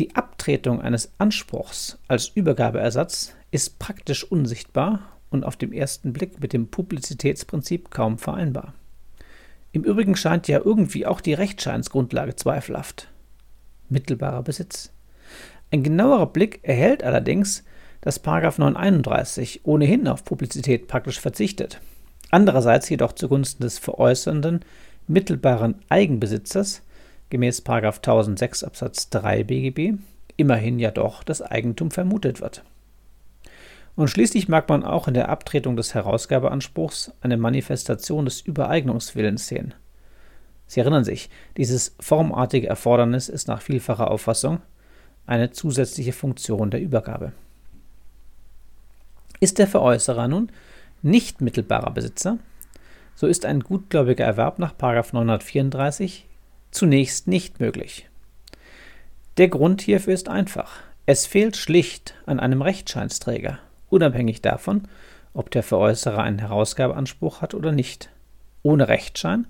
Die 0.00 0.16
Abtretung 0.16 0.80
eines 0.80 1.12
Anspruchs 1.18 1.98
als 2.08 2.28
Übergabeersatz 2.28 3.34
ist 3.50 3.78
praktisch 3.78 4.24
unsichtbar 4.24 5.00
und 5.28 5.44
auf 5.44 5.56
den 5.56 5.74
ersten 5.74 6.14
Blick 6.14 6.40
mit 6.40 6.54
dem 6.54 6.68
Publizitätsprinzip 6.68 7.90
kaum 7.90 8.16
vereinbar. 8.16 8.72
Im 9.72 9.84
Übrigen 9.84 10.16
scheint 10.16 10.48
ja 10.48 10.62
irgendwie 10.64 11.04
auch 11.04 11.20
die 11.20 11.34
Rechtscheinsgrundlage 11.34 12.34
zweifelhaft. 12.34 13.08
Mittelbarer 13.90 14.42
Besitz. 14.42 14.90
Ein 15.70 15.82
genauerer 15.82 16.28
Blick 16.28 16.60
erhält 16.62 17.04
allerdings, 17.04 17.62
dass 18.00 18.24
931 18.24 19.60
ohnehin 19.64 20.08
auf 20.08 20.24
Publizität 20.24 20.88
praktisch 20.88 21.20
verzichtet. 21.20 21.78
Andererseits 22.30 22.88
jedoch 22.88 23.12
zugunsten 23.12 23.64
des 23.64 23.78
veräußernden 23.78 24.64
mittelbaren 25.08 25.74
Eigenbesitzers 25.90 26.80
gemäß 27.30 27.64
1006 27.66 28.64
Absatz 28.64 29.08
3 29.10 29.44
BGB 29.44 29.98
immerhin 30.36 30.78
ja 30.78 30.90
doch 30.90 31.22
das 31.22 31.42
Eigentum 31.42 31.90
vermutet 31.90 32.40
wird. 32.40 32.64
Und 33.96 34.08
schließlich 34.08 34.48
mag 34.48 34.68
man 34.68 34.84
auch 34.84 35.08
in 35.08 35.14
der 35.14 35.28
Abtretung 35.28 35.76
des 35.76 35.94
Herausgabeanspruchs 35.94 37.12
eine 37.20 37.36
Manifestation 37.36 38.24
des 38.24 38.40
Übereignungswillens 38.40 39.46
sehen. 39.46 39.74
Sie 40.66 40.80
erinnern 40.80 41.04
sich, 41.04 41.28
dieses 41.56 41.94
formartige 42.00 42.68
Erfordernis 42.68 43.28
ist 43.28 43.48
nach 43.48 43.60
vielfacher 43.60 44.10
Auffassung 44.10 44.60
eine 45.26 45.50
zusätzliche 45.50 46.12
Funktion 46.12 46.70
der 46.70 46.80
Übergabe. 46.80 47.32
Ist 49.40 49.58
der 49.58 49.66
Veräußerer 49.66 50.28
nun 50.28 50.50
nicht 51.02 51.40
mittelbarer 51.40 51.90
Besitzer, 51.90 52.38
so 53.14 53.26
ist 53.26 53.44
ein 53.44 53.60
gutgläubiger 53.60 54.24
Erwerb 54.24 54.58
nach 54.58 54.72
934 54.78 56.29
zunächst 56.70 57.26
nicht 57.26 57.60
möglich. 57.60 58.08
Der 59.36 59.48
Grund 59.48 59.82
hierfür 59.82 60.14
ist 60.14 60.28
einfach. 60.28 60.76
Es 61.06 61.26
fehlt 61.26 61.56
schlicht 61.56 62.14
an 62.26 62.40
einem 62.40 62.62
Rechtscheinsträger, 62.62 63.58
unabhängig 63.88 64.42
davon, 64.42 64.88
ob 65.34 65.50
der 65.50 65.62
Veräußerer 65.62 66.22
einen 66.22 66.38
Herausgabeanspruch 66.38 67.40
hat 67.40 67.54
oder 67.54 67.72
nicht. 67.72 68.10
Ohne 68.62 68.88
Rechtsschein 68.88 69.46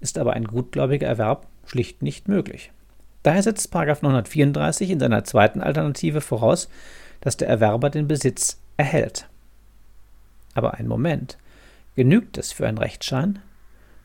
ist 0.00 0.18
aber 0.18 0.32
ein 0.32 0.44
gutgläubiger 0.44 1.06
Erwerb 1.06 1.46
schlicht 1.66 2.02
nicht 2.02 2.28
möglich. 2.28 2.72
Daher 3.22 3.42
setzt 3.42 3.72
934 3.72 4.90
in 4.90 5.00
seiner 5.00 5.24
zweiten 5.24 5.60
Alternative 5.60 6.20
voraus, 6.20 6.68
dass 7.20 7.36
der 7.36 7.48
Erwerber 7.48 7.90
den 7.90 8.06
Besitz 8.06 8.60
erhält. 8.76 9.28
Aber 10.54 10.74
ein 10.74 10.86
Moment. 10.86 11.38
Genügt 11.96 12.38
es 12.38 12.52
für 12.52 12.66
einen 12.66 12.78
Rechtsschein? 12.78 13.40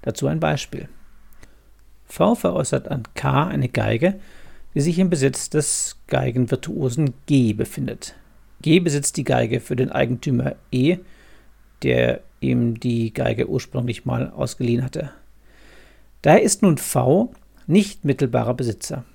Dazu 0.01 0.27
ein 0.27 0.39
Beispiel. 0.39 0.87
V 2.09 2.35
veräußert 2.35 2.89
an 2.89 3.03
K 3.15 3.47
eine 3.47 3.69
Geige, 3.69 4.19
die 4.73 4.81
sich 4.81 4.99
im 4.99 5.09
Besitz 5.09 5.49
des 5.49 5.97
Geigenvirtuosen 6.07 7.13
G 7.27 7.53
befindet. 7.53 8.15
G 8.61 8.79
besitzt 8.79 9.17
die 9.17 9.23
Geige 9.23 9.61
für 9.61 9.75
den 9.75 9.91
Eigentümer 9.91 10.55
E, 10.71 10.97
der 11.83 12.21
ihm 12.41 12.79
die 12.79 13.13
Geige 13.13 13.47
ursprünglich 13.47 14.05
mal 14.05 14.31
ausgeliehen 14.31 14.83
hatte. 14.83 15.11
Daher 16.21 16.41
ist 16.41 16.61
nun 16.61 16.77
V 16.77 17.33
nicht 17.67 18.03
mittelbarer 18.03 18.53
Besitzer. 18.53 19.05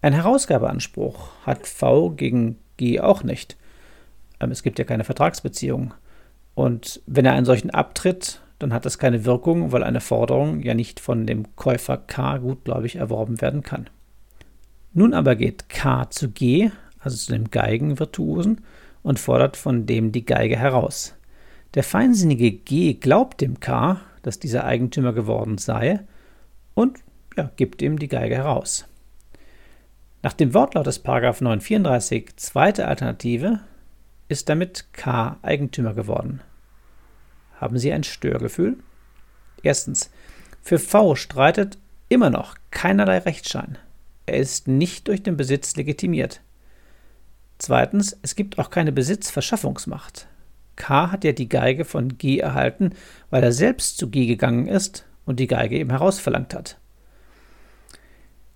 Ein 0.00 0.12
Herausgabeanspruch 0.12 1.30
hat 1.44 1.66
V 1.66 2.10
gegen 2.10 2.56
G 2.76 3.00
auch 3.00 3.22
nicht. 3.22 3.56
Ähm, 4.40 4.50
es 4.50 4.62
gibt 4.62 4.78
ja 4.78 4.84
keine 4.84 5.04
Vertragsbeziehung. 5.04 5.92
Und 6.54 7.02
wenn 7.06 7.24
er 7.24 7.34
einen 7.34 7.46
solchen 7.46 7.70
abtritt, 7.70 8.40
dann 8.58 8.72
hat 8.72 8.84
das 8.84 8.98
keine 8.98 9.24
Wirkung, 9.24 9.72
weil 9.72 9.82
eine 9.82 10.00
Forderung 10.00 10.60
ja 10.60 10.74
nicht 10.74 11.00
von 11.00 11.26
dem 11.26 11.54
Käufer 11.56 11.96
K 11.96 12.38
gutgläubig 12.38 12.96
erworben 12.96 13.40
werden 13.40 13.62
kann. 13.62 13.88
Nun 14.92 15.14
aber 15.14 15.36
geht 15.36 15.68
K 15.68 16.10
zu 16.10 16.30
G, 16.30 16.70
also 16.98 17.16
zu 17.16 17.32
dem 17.32 17.50
Geigenvirtuosen, 17.50 18.62
und 19.02 19.20
fordert 19.20 19.56
von 19.56 19.86
dem 19.86 20.12
die 20.12 20.26
Geige 20.26 20.56
heraus. 20.56 21.14
Der 21.74 21.84
feinsinnige 21.84 22.50
G 22.50 22.94
glaubt 22.94 23.40
dem 23.40 23.60
K, 23.60 24.00
dass 24.22 24.38
dieser 24.38 24.64
Eigentümer 24.64 25.12
geworden 25.12 25.58
sei, 25.58 26.00
und 26.74 26.98
ja, 27.36 27.50
gibt 27.56 27.82
ihm 27.82 27.98
die 27.98 28.08
Geige 28.08 28.34
heraus. 28.36 28.86
Nach 30.22 30.32
dem 30.32 30.52
Wortlaut 30.52 30.86
des 30.86 31.04
934 31.04 32.36
zweite 32.36 32.88
Alternative 32.88 33.60
ist 34.28 34.48
damit 34.48 34.92
K 34.92 35.38
Eigentümer 35.42 35.94
geworden. 35.94 36.40
Haben 37.60 37.78
Sie 37.78 37.92
ein 37.92 38.04
Störgefühl? 38.04 38.76
Erstens, 39.62 40.10
für 40.62 40.78
V 40.78 41.14
streitet 41.14 41.78
immer 42.08 42.30
noch 42.30 42.56
keinerlei 42.70 43.18
Rechtsschein. 43.18 43.78
Er 44.26 44.38
ist 44.38 44.68
nicht 44.68 45.08
durch 45.08 45.22
den 45.22 45.36
Besitz 45.36 45.76
legitimiert. 45.76 46.40
Zweitens, 47.58 48.16
es 48.22 48.36
gibt 48.36 48.58
auch 48.58 48.70
keine 48.70 48.92
Besitzverschaffungsmacht. 48.92 50.28
K 50.76 51.10
hat 51.10 51.24
ja 51.24 51.32
die 51.32 51.48
Geige 51.48 51.84
von 51.84 52.18
G 52.18 52.38
erhalten, 52.38 52.90
weil 53.30 53.42
er 53.42 53.52
selbst 53.52 53.98
zu 53.98 54.08
G 54.10 54.26
gegangen 54.26 54.68
ist 54.68 55.06
und 55.26 55.40
die 55.40 55.48
Geige 55.48 55.78
ihm 55.78 55.90
herausverlangt 55.90 56.54
hat. 56.54 56.78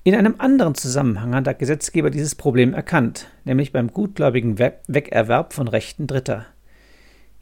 In 0.04 0.14
einem 0.14 0.36
anderen 0.38 0.74
Zusammenhang 0.74 1.34
hat 1.34 1.46
der 1.46 1.54
Gesetzgeber 1.54 2.10
dieses 2.10 2.34
Problem 2.34 2.74
erkannt, 2.74 3.28
nämlich 3.44 3.72
beim 3.72 3.92
gutgläubigen 3.92 4.58
Weckerwerb 4.58 5.52
von 5.52 5.68
Rechten 5.68 6.06
Dritter. 6.06 6.46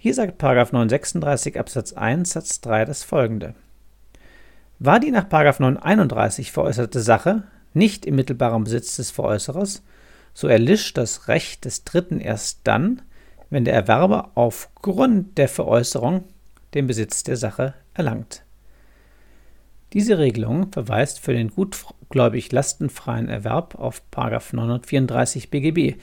Hier 0.03 0.15
sagt 0.15 0.43
936 0.43 1.61
Absatz 1.61 1.93
1 1.93 2.31
Satz 2.31 2.63
3 2.63 2.87
das 2.87 3.03
folgende. 3.03 3.55
War 4.79 4.99
die 4.99 5.11
nach 5.11 5.29
931 5.31 6.53
veräußerte 6.53 7.01
Sache 7.01 7.43
nicht 7.75 8.07
im 8.07 8.15
mittelbaren 8.15 8.65
Besitz 8.65 8.97
des 8.97 9.11
Veräußerers, 9.11 9.83
so 10.33 10.49
erlischt 10.49 10.97
das 10.97 11.29
Recht 11.29 11.67
des 11.67 11.85
Dritten 11.85 12.19
erst 12.19 12.61
dann, 12.65 13.03
wenn 13.51 13.67
der 13.67 13.75
Erwerber 13.75 14.31
aufgrund 14.37 15.37
der 15.37 15.49
Veräußerung 15.49 16.25
den 16.73 16.87
Besitz 16.87 17.23
der 17.23 17.37
Sache 17.37 17.75
erlangt. 17.93 18.43
Diese 19.93 20.17
Regelung 20.17 20.73
verweist 20.73 21.21
für 21.21 21.35
den 21.35 21.51
gutgläubig 21.51 22.51
lastenfreien 22.53 23.29
Erwerb 23.29 23.75
auf 23.75 24.01
934 24.11 25.51
BGB, 25.51 26.01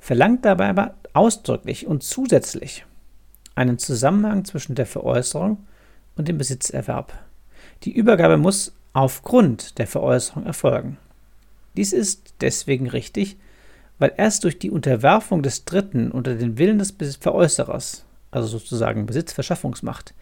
verlangt 0.00 0.44
dabei 0.44 0.70
aber 0.70 0.96
ausdrücklich 1.12 1.86
und 1.86 2.02
zusätzlich 2.02 2.84
einen 3.56 3.78
Zusammenhang 3.78 4.44
zwischen 4.44 4.76
der 4.76 4.86
Veräußerung 4.86 5.66
und 6.14 6.28
dem 6.28 6.38
Besitzerwerb. 6.38 7.12
Die 7.82 7.92
Übergabe 7.92 8.36
muss 8.36 8.72
aufgrund 8.92 9.78
der 9.78 9.86
Veräußerung 9.86 10.46
erfolgen. 10.46 10.98
Dies 11.76 11.92
ist 11.92 12.34
deswegen 12.40 12.88
richtig, 12.88 13.36
weil 13.98 14.12
erst 14.16 14.44
durch 14.44 14.58
die 14.58 14.70
Unterwerfung 14.70 15.42
des 15.42 15.64
Dritten 15.64 16.10
unter 16.10 16.34
den 16.34 16.58
Willen 16.58 16.78
des 16.78 16.94
Veräußerers, 17.16 18.04
also 18.30 18.46
sozusagen 18.46 19.06
Besitzverschaffungsmacht, 19.06 20.14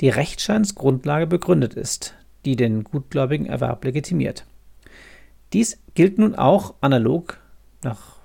die 0.00 0.08
Rechtsscheinsgrundlage 0.08 1.26
begründet 1.26 1.74
ist, 1.74 2.14
die 2.44 2.56
den 2.56 2.84
gutgläubigen 2.84 3.46
Erwerb 3.46 3.84
legitimiert. 3.84 4.46
Dies 5.52 5.78
gilt 5.94 6.18
nun 6.18 6.34
auch 6.34 6.74
analog, 6.80 7.38
nach 7.82 8.16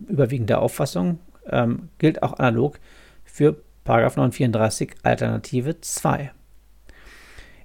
überwiegender 0.00 0.60
Auffassung, 0.60 1.18
ähm, 1.46 1.88
gilt 1.98 2.22
auch 2.22 2.38
analog 2.38 2.78
für 3.24 3.56
934 3.84 4.94
Alternative 5.02 5.80
2. 5.80 6.32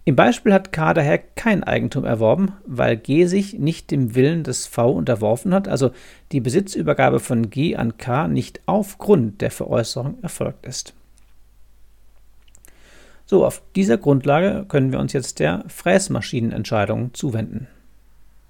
Im 0.07 0.15
Beispiel 0.15 0.53
hat 0.53 0.71
K 0.71 0.93
daher 0.93 1.17
kein 1.17 1.65
Eigentum 1.65 2.05
erworben, 2.05 2.53
weil 2.65 2.95
G 2.95 3.25
sich 3.25 3.59
nicht 3.59 3.91
dem 3.91 4.15
Willen 4.15 4.45
des 4.45 4.65
V 4.65 4.91
unterworfen 4.91 5.53
hat, 5.53 5.67
also 5.67 5.91
die 6.31 6.39
Besitzübergabe 6.39 7.19
von 7.19 7.49
G 7.49 7.75
an 7.75 7.97
K 7.97 8.29
nicht 8.29 8.61
aufgrund 8.67 9.41
der 9.41 9.51
Veräußerung 9.51 10.17
erfolgt 10.21 10.65
ist. 10.65 10.93
So, 13.25 13.45
auf 13.45 13.61
dieser 13.75 13.97
Grundlage 13.97 14.65
können 14.69 14.93
wir 14.93 14.99
uns 14.99 15.11
jetzt 15.11 15.39
der 15.39 15.65
Fräsmaschinenentscheidung 15.67 17.13
zuwenden. 17.13 17.67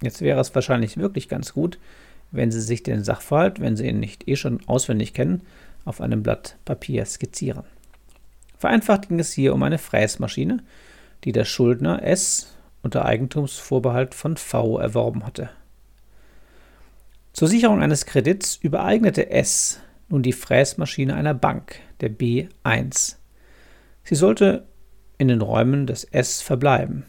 Jetzt 0.03 0.21
wäre 0.21 0.39
es 0.39 0.53
wahrscheinlich 0.53 0.97
wirklich 0.97 1.27
ganz 1.27 1.53
gut, 1.53 1.79
wenn 2.29 2.51
Sie 2.51 2.61
sich 2.61 2.83
den 2.83 3.03
Sachverhalt, 3.03 3.59
wenn 3.59 3.75
Sie 3.75 3.87
ihn 3.87 3.99
nicht 3.99 4.27
eh 4.27 4.35
schon 4.35 4.59
auswendig 4.67 5.15
kennen, 5.15 5.41
auf 5.87 6.01
einem 6.01 6.23
Blatt 6.23 6.57
Papier 6.65 7.05
skizzieren. 7.05 7.63
Vereinfacht 8.57 9.07
ging 9.07 9.19
es 9.19 9.31
hier 9.31 9.53
um 9.53 9.63
eine 9.63 9.77
Fräsmaschine, 9.77 10.63
die 11.23 11.31
der 11.31 11.45
Schuldner 11.45 12.03
S 12.03 12.53
unter 12.81 13.05
Eigentumsvorbehalt 13.05 14.15
von 14.15 14.37
V 14.37 14.79
erworben 14.79 15.25
hatte. 15.25 15.49
Zur 17.33 17.47
Sicherung 17.47 17.81
eines 17.81 18.05
Kredits 18.05 18.55
übereignete 18.55 19.29
S 19.29 19.79
nun 20.09 20.23
die 20.23 20.33
Fräsmaschine 20.33 21.15
einer 21.15 21.33
Bank, 21.33 21.79
der 22.01 22.09
B1. 22.09 23.17
Sie 24.03 24.15
sollte 24.15 24.65
in 25.17 25.27
den 25.27 25.41
Räumen 25.41 25.85
des 25.85 26.03
S 26.03 26.41
verbleiben. 26.41 27.05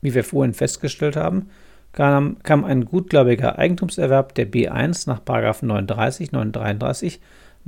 Wie 0.00 0.14
wir 0.14 0.24
vorhin 0.24 0.54
festgestellt 0.54 1.16
haben, 1.16 1.50
kam, 1.92 2.38
ein 2.64 2.84
gutgläubiger 2.84 3.58
Eigentumserwerb 3.58 4.34
der 4.34 4.50
B1 4.50 5.08
nach 5.08 5.20
39, 5.24 6.32
933 6.32 7.20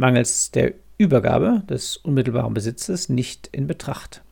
mangels 0.02 0.50
der 0.50 0.74
Übergabe 0.98 1.62
des 1.70 1.96
unmittelbaren 1.96 2.52
Besitzes 2.52 3.08
nicht 3.08 3.48
in 3.52 3.68
Betracht. 3.68 4.22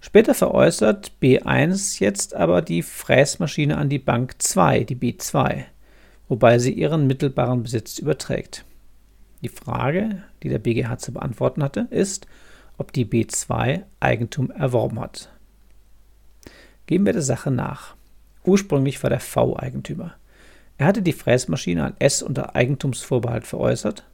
Später 0.00 0.32
veräußert 0.32 1.12
B1 1.20 2.00
jetzt 2.00 2.34
aber 2.34 2.62
die 2.62 2.82
Fräsmaschine 2.82 3.76
an 3.76 3.90
die 3.90 3.98
Bank 3.98 4.36
2, 4.38 4.84
die 4.84 4.96
B2, 4.96 5.64
wobei 6.28 6.58
sie 6.58 6.72
ihren 6.72 7.06
mittelbaren 7.06 7.62
Besitz 7.62 7.98
überträgt. 7.98 8.64
Die 9.42 9.50
Frage, 9.50 10.22
die 10.42 10.48
der 10.48 10.58
BGH 10.58 10.96
zu 10.96 11.12
beantworten 11.12 11.62
hatte, 11.62 11.88
ist, 11.90 12.26
ob 12.78 12.92
die 12.92 13.04
B2 13.04 13.82
Eigentum 14.00 14.50
erworben 14.50 14.98
hat. 14.98 15.28
Geben 16.86 17.04
wir 17.04 17.12
der 17.12 17.20
Sache 17.20 17.50
nach. 17.50 17.96
Ursprünglich 18.44 19.02
war 19.02 19.10
der 19.10 19.20
V 19.20 19.58
Eigentümer. 19.58 20.14
Er 20.78 20.86
hatte 20.86 21.02
die 21.02 21.12
Fräsmaschine 21.12 21.84
an 21.84 21.96
S 21.98 22.22
unter 22.22 22.54
Eigentumsvorbehalt 22.54 23.46
veräußert. 23.46 24.04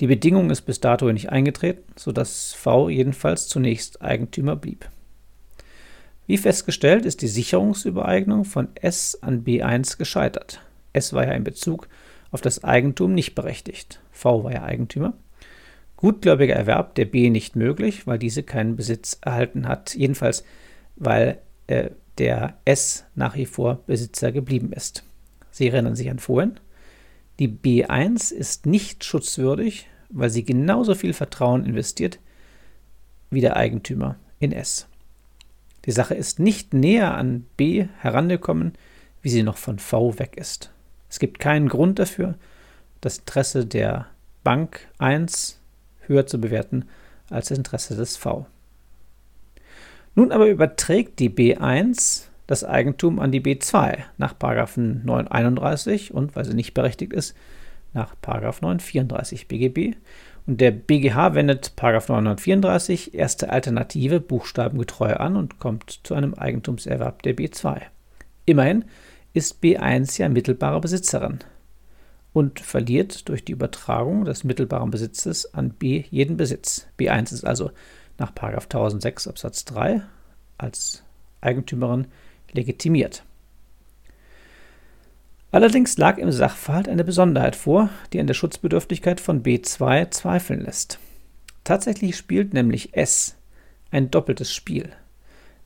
Die 0.00 0.06
Bedingung 0.06 0.50
ist 0.50 0.62
bis 0.62 0.80
dato 0.80 1.10
nicht 1.12 1.30
eingetreten, 1.30 1.82
sodass 1.96 2.52
V 2.52 2.88
jedenfalls 2.88 3.48
zunächst 3.48 4.02
Eigentümer 4.02 4.54
blieb. 4.54 4.88
Wie 6.26 6.36
festgestellt 6.36 7.06
ist 7.06 7.22
die 7.22 7.28
Sicherungsübereignung 7.28 8.44
von 8.44 8.68
S 8.74 9.18
an 9.22 9.44
B1 9.44 9.96
gescheitert. 9.96 10.60
S 10.92 11.14
war 11.14 11.26
ja 11.26 11.32
in 11.32 11.42
Bezug 11.42 11.88
auf 12.30 12.42
das 12.42 12.62
Eigentum 12.64 13.14
nicht 13.14 13.34
berechtigt. 13.34 14.00
V 14.10 14.44
war 14.44 14.52
ja 14.52 14.62
Eigentümer. 14.62 15.14
Gutgläubiger 15.96 16.54
Erwerb 16.54 16.94
der 16.94 17.06
B 17.06 17.30
nicht 17.30 17.56
möglich, 17.56 18.06
weil 18.06 18.18
diese 18.18 18.42
keinen 18.42 18.76
Besitz 18.76 19.18
erhalten 19.22 19.66
hat. 19.66 19.94
Jedenfalls, 19.94 20.44
weil 20.96 21.38
äh, 21.66 21.90
der 22.18 22.58
S 22.64 23.06
nach 23.14 23.34
wie 23.34 23.46
vor 23.46 23.80
Besitzer 23.86 24.30
geblieben 24.30 24.72
ist. 24.72 25.04
Sie 25.58 25.66
erinnern 25.66 25.96
sich 25.96 26.08
an 26.08 26.20
vorhin. 26.20 26.60
Die 27.40 27.48
B1 27.48 28.32
ist 28.32 28.64
nicht 28.64 29.02
schutzwürdig, 29.02 29.88
weil 30.08 30.30
sie 30.30 30.44
genauso 30.44 30.94
viel 30.94 31.12
Vertrauen 31.12 31.64
investiert 31.64 32.20
wie 33.30 33.40
der 33.40 33.56
Eigentümer 33.56 34.14
in 34.38 34.52
S. 34.52 34.86
Die 35.84 35.90
Sache 35.90 36.14
ist 36.14 36.38
nicht 36.38 36.74
näher 36.74 37.16
an 37.16 37.44
B 37.56 37.88
herangekommen, 37.98 38.74
wie 39.20 39.30
sie 39.30 39.42
noch 39.42 39.56
von 39.56 39.80
V 39.80 40.20
weg 40.20 40.36
ist. 40.36 40.72
Es 41.10 41.18
gibt 41.18 41.40
keinen 41.40 41.68
Grund 41.68 41.98
dafür, 41.98 42.36
das 43.00 43.18
Interesse 43.18 43.66
der 43.66 44.06
Bank 44.44 44.86
1 44.98 45.60
höher 46.06 46.28
zu 46.28 46.40
bewerten 46.40 46.84
als 47.30 47.48
das 47.48 47.58
Interesse 47.58 47.96
des 47.96 48.16
V. 48.16 48.46
Nun 50.14 50.30
aber 50.30 50.46
überträgt 50.46 51.18
die 51.18 51.30
B1 51.30 52.27
das 52.48 52.64
Eigentum 52.64 53.20
an 53.20 53.30
die 53.30 53.42
B2 53.42 53.98
nach 54.16 54.34
931 54.40 56.12
und, 56.12 56.34
weil 56.34 56.46
sie 56.46 56.54
nicht 56.54 56.74
berechtigt 56.74 57.12
ist, 57.12 57.36
nach 57.92 58.16
934 58.26 59.46
BGB. 59.46 59.96
Und 60.46 60.60
der 60.60 60.70
BGH 60.70 61.34
wendet 61.34 61.74
934 61.76 63.14
erste 63.14 63.50
Alternative 63.50 64.18
buchstabengetreu 64.18 65.14
an 65.14 65.36
und 65.36 65.60
kommt 65.60 66.00
zu 66.04 66.14
einem 66.14 66.32
Eigentumserwerb 66.34 67.22
der 67.22 67.36
B2. 67.36 67.82
Immerhin 68.46 68.86
ist 69.34 69.62
B1 69.62 70.18
ja 70.18 70.30
mittelbare 70.30 70.80
Besitzerin 70.80 71.40
und 72.32 72.60
verliert 72.60 73.28
durch 73.28 73.44
die 73.44 73.52
Übertragung 73.52 74.24
des 74.24 74.42
mittelbaren 74.42 74.90
Besitzes 74.90 75.52
an 75.52 75.70
B 75.70 76.04
jeden 76.10 76.38
Besitz. 76.38 76.86
B1 76.98 77.34
ist 77.34 77.44
also 77.44 77.70
nach 78.16 78.30
1006 78.30 79.28
Absatz 79.28 79.66
3 79.66 80.00
als 80.56 81.04
Eigentümerin 81.42 82.06
legitimiert. 82.52 83.22
Allerdings 85.50 85.96
lag 85.96 86.18
im 86.18 86.30
Sachverhalt 86.30 86.88
eine 86.88 87.04
Besonderheit 87.04 87.56
vor, 87.56 87.88
die 88.12 88.20
an 88.20 88.26
der 88.26 88.34
Schutzbedürftigkeit 88.34 89.20
von 89.20 89.42
B2 89.42 90.10
zweifeln 90.10 90.60
lässt. 90.60 90.98
Tatsächlich 91.64 92.16
spielt 92.16 92.52
nämlich 92.52 92.94
S 92.94 93.36
ein 93.90 94.10
doppeltes 94.10 94.52
Spiel. 94.54 94.90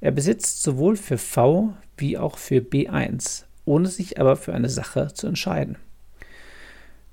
Er 0.01 0.13
besitzt 0.13 0.63
sowohl 0.63 0.97
für 0.97 1.19
V 1.19 1.75
wie 1.97 2.17
auch 2.17 2.39
für 2.39 2.59
B1, 2.59 3.45
ohne 3.65 3.89
sich 3.89 4.21
aber 4.21 4.37
für 4.37 4.55
eine 4.55 4.69
Sache 4.69 5.13
zu 5.15 5.27
entscheiden. 5.27 5.77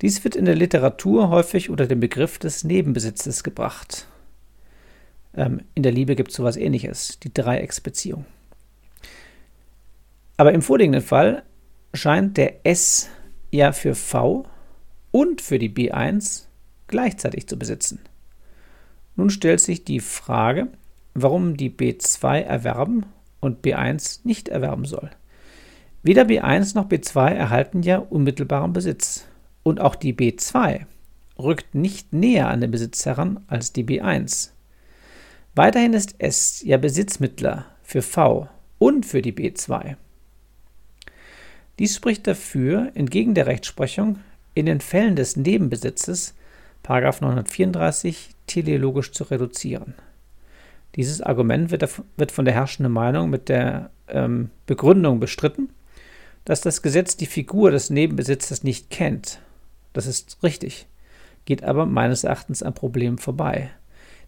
Dies 0.02 0.24
wird 0.24 0.36
in 0.36 0.46
der 0.46 0.56
Literatur 0.56 1.30
häufig 1.30 1.70
unter 1.70 1.86
dem 1.86 2.00
Begriff 2.00 2.40
des 2.40 2.64
Nebenbesitzes 2.64 3.44
gebracht. 3.44 4.08
Ähm, 5.36 5.62
in 5.76 5.84
der 5.84 5.92
Liebe 5.92 6.16
gibt 6.16 6.32
es 6.32 6.38
sowas 6.38 6.56
ähnliches, 6.56 7.20
die 7.20 7.34
Dreiecksbeziehung. 7.34 8.26
Aber 10.40 10.54
im 10.54 10.62
vorliegenden 10.62 11.02
Fall 11.02 11.44
scheint 11.94 12.38
der 12.38 12.66
S 12.66 13.10
ja 13.52 13.74
für 13.74 13.94
V 13.94 14.46
und 15.12 15.42
für 15.42 15.60
die 15.60 15.70
B1 15.70 16.46
gleichzeitig 16.88 17.46
zu 17.46 17.60
besitzen. 17.60 18.00
Nun 19.18 19.32
stellt 19.32 19.60
sich 19.60 19.84
die 19.84 20.00
Frage, 20.00 20.70
warum 21.14 21.58
die 21.58 21.70
B2 21.70 22.40
erwerben 22.40 23.06
und 23.42 23.66
B1 23.66 24.22
nicht 24.24 24.48
erwerben 24.48 24.86
soll. 24.86 25.10
Weder 26.04 26.22
B1 26.22 26.74
noch 26.74 26.88
B2 26.88 27.32
erhalten 27.32 27.84
ja 27.84 27.98
unmittelbaren 27.98 28.72
Besitz. 28.72 29.26
Und 29.64 29.82
auch 29.82 29.96
die 29.96 30.14
B2 30.14 30.86
rückt 31.38 31.76
nicht 31.76 32.14
näher 32.14 32.48
an 32.48 32.62
den 32.62 32.72
Besitz 32.72 33.06
heran 33.06 33.42
als 33.48 33.74
die 33.74 33.84
B1. 33.84 34.52
Weiterhin 35.54 35.92
ist 35.92 36.16
S 36.20 36.62
ja 36.64 36.78
Besitzmittler 36.78 37.66
für 37.84 38.02
V 38.02 38.48
und 38.78 39.06
für 39.06 39.22
die 39.22 39.34
B2. 39.34 39.98
Dies 41.80 41.96
spricht 41.96 42.28
dafür, 42.28 42.92
entgegen 42.94 43.34
der 43.34 43.48
Rechtsprechung, 43.48 44.20
in 44.54 44.66
den 44.66 44.82
Fällen 44.82 45.16
des 45.16 45.38
Nebenbesitzes 45.38 46.36
934 46.86 48.32
teleologisch 48.48 49.14
zu 49.14 49.24
reduzieren. 49.24 49.94
Dieses 50.96 51.22
Argument 51.22 51.72
wird, 51.72 52.32
von 52.32 52.46
der 52.46 52.54
herrschenden 52.54 52.92
Meinung 52.92 53.30
mit 53.30 53.48
der 53.48 53.92
ähm, 54.10 54.50
Begründung 54.66 55.22
bestritten, 55.22 55.70
dass 56.44 56.62
das 56.62 56.82
Gesetz 56.82 57.16
die 57.16 57.28
Figur 57.28 57.72
des 57.72 57.90
Nebenbesitzers 57.90 58.64
nicht 58.64 58.90
kennt. 58.90 59.40
Das 59.94 60.06
ist 60.06 60.44
richtig, 60.44 60.88
geht 61.46 61.64
aber 61.64 61.86
meines 61.86 62.26
Erachtens 62.26 62.62
am 62.62 62.74
Problem 62.74 63.18
vorbei. 63.18 63.70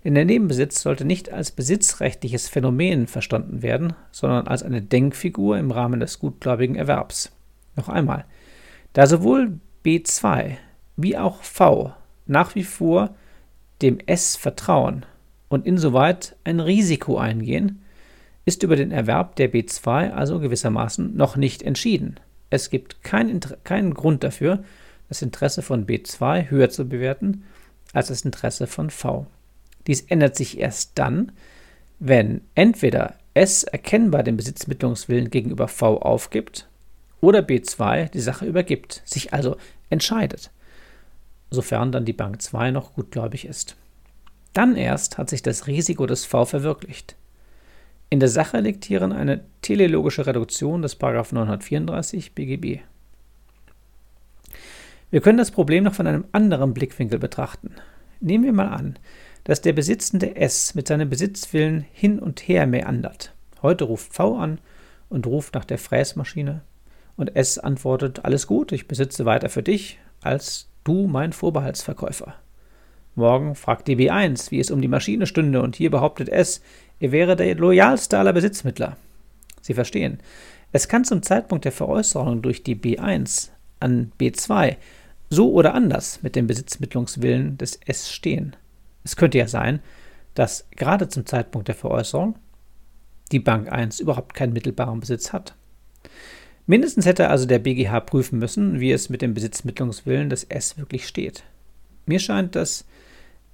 Denn 0.03 0.15
der 0.15 0.25
Nebenbesitz 0.25 0.81
sollte 0.81 1.03
nicht 1.03 1.31
als 1.31 1.51
besitzrechtliches 1.51 2.47
Phänomen 2.47 3.07
verstanden 3.07 3.61
werden, 3.61 3.93
sondern 4.11 4.47
als 4.47 4.63
eine 4.63 4.81
Denkfigur 4.81 5.57
im 5.57 5.71
Rahmen 5.71 5.99
des 5.99 6.19
gutgläubigen 6.19 6.75
Erwerbs. 6.75 7.31
Noch 7.75 7.89
einmal, 7.89 8.25
da 8.93 9.07
sowohl 9.07 9.59
B2 9.85 10.57
wie 10.97 11.17
auch 11.17 11.43
V 11.43 11.93
nach 12.25 12.55
wie 12.55 12.63
vor 12.63 13.15
dem 13.81 13.99
S 14.05 14.35
vertrauen 14.35 15.05
und 15.49 15.65
insoweit 15.65 16.35
ein 16.43 16.59
Risiko 16.59 17.17
eingehen, 17.17 17.81
ist 18.45 18.63
über 18.63 18.75
den 18.75 18.91
Erwerb 18.91 19.35
der 19.35 19.51
B2 19.51 20.11
also 20.11 20.39
gewissermaßen 20.39 21.15
noch 21.15 21.35
nicht 21.35 21.63
entschieden. 21.63 22.19
Es 22.49 22.69
gibt 22.69 23.03
kein, 23.03 23.39
keinen 23.63 23.93
Grund 23.93 24.23
dafür, 24.23 24.63
das 25.09 25.21
Interesse 25.21 25.61
von 25.61 25.85
B2 25.85 26.49
höher 26.49 26.69
zu 26.69 26.87
bewerten 26.87 27.43
als 27.93 28.07
das 28.07 28.23
Interesse 28.23 28.67
von 28.67 28.89
V. 28.89 29.27
Dies 29.87 30.01
ändert 30.01 30.35
sich 30.35 30.59
erst 30.59 30.91
dann, 30.95 31.31
wenn 31.99 32.41
entweder 32.55 33.15
S 33.33 33.63
erkennbar 33.63 34.23
den 34.23 34.37
Besitzmittlungswillen 34.37 35.29
gegenüber 35.29 35.67
V 35.67 36.01
aufgibt 36.01 36.67
oder 37.21 37.39
B2 37.39 38.09
die 38.09 38.19
Sache 38.19 38.45
übergibt, 38.45 39.01
sich 39.05 39.33
also 39.33 39.57
entscheidet, 39.89 40.51
sofern 41.49 41.91
dann 41.91 42.05
die 42.05 42.13
Bank 42.13 42.41
2 42.41 42.71
noch 42.71 42.93
gutgläubig 42.93 43.45
ist. 43.45 43.75
Dann 44.53 44.75
erst 44.75 45.17
hat 45.17 45.29
sich 45.29 45.41
das 45.41 45.67
Risiko 45.67 46.05
des 46.05 46.25
V 46.25 46.45
verwirklicht. 46.45 47.15
In 48.09 48.19
der 48.19 48.27
Sache 48.27 48.59
liegt 48.59 48.83
hierin 48.83 49.13
eine 49.13 49.45
teleologische 49.61 50.27
Reduktion 50.27 50.81
des 50.81 50.99
934 50.99 52.33
BGB. 52.33 52.81
Wir 55.11 55.21
können 55.21 55.37
das 55.37 55.51
Problem 55.51 55.85
noch 55.85 55.93
von 55.93 56.07
einem 56.07 56.25
anderen 56.33 56.73
Blickwinkel 56.73 57.19
betrachten. 57.19 57.75
Nehmen 58.19 58.43
wir 58.43 58.53
mal 58.53 58.67
an, 58.67 58.99
dass 59.45 59.61
der 59.61 59.73
besitzende 59.73 60.35
S 60.35 60.75
mit 60.75 60.87
seinem 60.87 61.09
Besitzwillen 61.09 61.85
hin 61.91 62.19
und 62.19 62.47
her 62.47 62.67
meandert. 62.67 63.33
Heute 63.61 63.85
ruft 63.85 64.13
V 64.13 64.37
an 64.37 64.59
und 65.09 65.25
ruft 65.27 65.53
nach 65.53 65.65
der 65.65 65.77
Fräsmaschine, 65.77 66.61
und 67.15 67.35
S 67.35 67.57
antwortet, 67.57 68.25
alles 68.25 68.47
gut, 68.47 68.71
ich 68.71 68.87
besitze 68.87 69.25
weiter 69.25 69.49
für 69.49 69.63
dich, 69.63 69.99
als 70.21 70.69
du 70.83 71.07
mein 71.07 71.33
Vorbehaltsverkäufer. 71.33 72.35
Morgen 73.15 73.55
fragt 73.55 73.87
die 73.87 73.95
B1, 73.95 74.51
wie 74.51 74.59
es 74.59 74.71
um 74.71 74.81
die 74.81 74.87
Maschine 74.87 75.27
stünde, 75.27 75.61
und 75.61 75.75
hier 75.75 75.91
behauptet 75.91 76.29
S, 76.29 76.61
er 76.99 77.11
wäre 77.11 77.35
der 77.35 77.55
loyalste 77.55 78.17
aller 78.17 78.33
Besitzmittler. 78.33 78.95
Sie 79.61 79.73
verstehen, 79.73 80.19
es 80.71 80.87
kann 80.87 81.03
zum 81.03 81.21
Zeitpunkt 81.21 81.65
der 81.65 81.71
Veräußerung 81.71 82.41
durch 82.41 82.63
die 82.63 82.75
B1 82.75 83.49
an 83.79 84.11
B2 84.19 84.77
so 85.29 85.51
oder 85.51 85.73
anders 85.73 86.23
mit 86.23 86.35
dem 86.35 86.47
Besitzmittlungswillen 86.47 87.57
des 87.57 87.79
S 87.85 88.11
stehen. 88.11 88.55
Es 89.03 89.15
könnte 89.15 89.37
ja 89.37 89.47
sein, 89.47 89.81
dass 90.35 90.67
gerade 90.71 91.09
zum 91.09 91.25
Zeitpunkt 91.25 91.67
der 91.67 91.75
Veräußerung 91.75 92.35
die 93.31 93.39
Bank 93.39 93.71
1 93.71 93.99
überhaupt 93.99 94.33
keinen 94.33 94.53
mittelbaren 94.53 94.99
Besitz 94.99 95.33
hat. 95.33 95.55
Mindestens 96.67 97.05
hätte 97.05 97.29
also 97.29 97.45
der 97.45 97.59
BGH 97.59 97.99
prüfen 98.01 98.39
müssen, 98.39 98.79
wie 98.79 98.91
es 98.91 99.09
mit 99.09 99.21
dem 99.21 99.33
Besitzmittlungswillen 99.33 100.29
des 100.29 100.43
S 100.45 100.77
wirklich 100.77 101.07
steht. 101.07 101.43
Mir 102.05 102.19
scheint 102.19 102.55
das 102.55 102.85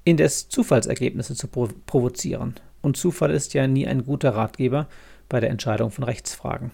indes 0.04 0.50
Zufallsergebnisse 0.50 1.36
zu 1.36 1.48
provozieren. 1.48 2.56
Und 2.82 2.98
Zufall 2.98 3.32
ist 3.32 3.54
ja 3.54 3.68
nie 3.68 3.88
ein 3.88 4.06
guter 4.06 4.36
Ratgeber 4.36 4.88
bei 5.30 5.40
der 5.40 5.50
Entscheidung 5.50 5.92
von 5.92 6.04
Rechtsfragen. 6.04 6.72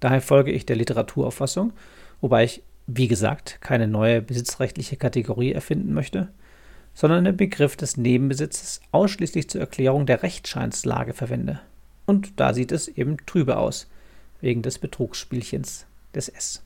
Daher 0.00 0.22
folge 0.22 0.50
ich 0.50 0.64
der 0.64 0.76
Literaturauffassung, 0.76 1.72
wobei 2.20 2.44
ich, 2.44 2.62
wie 2.86 3.08
gesagt, 3.08 3.58
keine 3.60 3.86
neue 3.86 4.22
besitzrechtliche 4.22 4.96
Kategorie 4.96 5.52
erfinden 5.52 5.92
möchte, 5.92 6.28
sondern 6.94 7.24
den 7.24 7.36
Begriff 7.36 7.76
des 7.76 7.96
Nebenbesitzes 7.96 8.80
ausschließlich 8.92 9.48
zur 9.48 9.60
Erklärung 9.60 10.06
der 10.06 10.22
Rechtsscheinslage 10.22 11.12
verwende. 11.12 11.60
Und 12.06 12.40
da 12.40 12.54
sieht 12.54 12.72
es 12.72 12.88
eben 12.88 13.18
trübe 13.26 13.58
aus 13.58 13.88
wegen 14.40 14.62
des 14.62 14.78
Betrugsspielchens 14.78 15.86
des 16.14 16.28
S. 16.28 16.62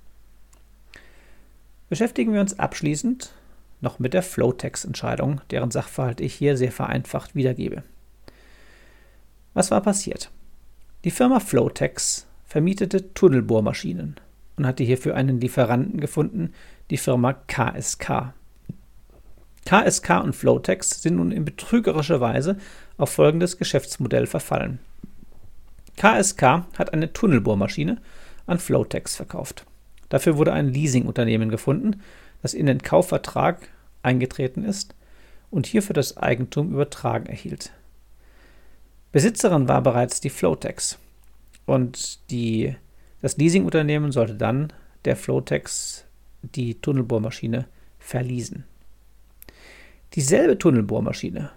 Beschäftigen 1.88 2.32
wir 2.32 2.40
uns 2.40 2.58
abschließend 2.58 3.32
noch 3.80 3.98
mit 3.98 4.14
der 4.14 4.22
Flowtex-Entscheidung, 4.22 5.40
deren 5.50 5.70
Sachverhalt 5.70 6.20
ich 6.20 6.34
hier 6.34 6.56
sehr 6.56 6.72
vereinfacht 6.72 7.34
wiedergebe. 7.34 7.82
Was 9.52 9.70
war 9.70 9.80
passiert? 9.82 10.30
Die 11.04 11.10
Firma 11.10 11.38
Flowtex 11.38 12.26
vermietete 12.46 13.12
Tunnelbohrmaschinen 13.14 14.16
und 14.56 14.66
hatte 14.66 14.84
hierfür 14.84 15.14
einen 15.14 15.40
Lieferanten 15.40 16.00
gefunden, 16.00 16.52
die 16.90 16.96
Firma 16.96 17.34
KSK. 17.34 18.32
KSK 19.66 20.22
und 20.22 20.34
Flowtex 20.34 21.02
sind 21.02 21.16
nun 21.16 21.32
in 21.32 21.44
betrügerischer 21.44 22.20
Weise 22.20 22.58
auf 22.96 23.10
folgendes 23.10 23.58
Geschäftsmodell 23.58 24.26
verfallen. 24.26 24.78
KSK 25.96 26.42
hat 26.76 26.92
eine 26.92 27.12
Tunnelbohrmaschine 27.12 27.98
an 28.46 28.58
Flowtex 28.58 29.16
verkauft. 29.16 29.64
Dafür 30.08 30.36
wurde 30.36 30.52
ein 30.52 30.68
Leasingunternehmen 30.68 31.48
gefunden, 31.48 32.02
das 32.42 32.54
in 32.54 32.66
den 32.66 32.82
Kaufvertrag 32.82 33.68
eingetreten 34.02 34.64
ist 34.64 34.94
und 35.50 35.66
hierfür 35.66 35.94
das 35.94 36.16
Eigentum 36.16 36.72
übertragen 36.72 37.26
erhielt. 37.26 37.72
Besitzerin 39.12 39.68
war 39.68 39.82
bereits 39.82 40.20
die 40.20 40.30
Flowtex 40.30 40.98
und 41.66 42.30
die, 42.30 42.74
Das 43.22 43.36
Leasingunternehmen 43.36 44.12
sollte 44.12 44.34
dann 44.34 44.72
der 45.04 45.16
Flotex 45.16 46.04
die 46.42 46.74
Tunnelbohrmaschine 46.74 47.66
verließen. 47.98 48.64
Dieselbe 50.14 50.58
Tunnelbohrmaschine 50.58 51.50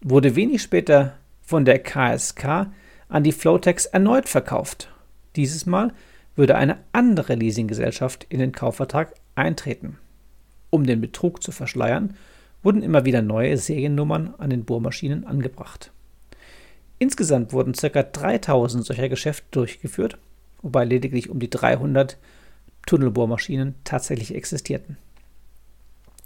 wurde 0.00 0.36
wenig 0.36 0.62
später 0.62 1.16
von 1.42 1.64
der 1.64 1.80
KSK 1.80 2.68
an 3.14 3.22
die 3.22 3.30
Flotex 3.30 3.86
erneut 3.86 4.28
verkauft. 4.28 4.88
Dieses 5.36 5.66
Mal 5.66 5.92
würde 6.34 6.56
eine 6.56 6.78
andere 6.90 7.36
Leasinggesellschaft 7.36 8.26
in 8.28 8.40
den 8.40 8.50
Kaufvertrag 8.50 9.14
eintreten. 9.36 9.98
Um 10.70 10.84
den 10.84 11.00
Betrug 11.00 11.40
zu 11.40 11.52
verschleiern, 11.52 12.16
wurden 12.64 12.82
immer 12.82 13.04
wieder 13.04 13.22
neue 13.22 13.56
Seriennummern 13.56 14.34
an 14.38 14.50
den 14.50 14.64
Bohrmaschinen 14.64 15.24
angebracht. 15.28 15.92
Insgesamt 16.98 17.52
wurden 17.52 17.74
ca. 17.74 18.02
3000 18.02 18.84
solcher 18.84 19.08
Geschäfte 19.08 19.46
durchgeführt, 19.52 20.18
wobei 20.60 20.84
lediglich 20.84 21.30
um 21.30 21.38
die 21.38 21.50
300 21.50 22.18
Tunnelbohrmaschinen 22.84 23.76
tatsächlich 23.84 24.34
existierten. 24.34 24.96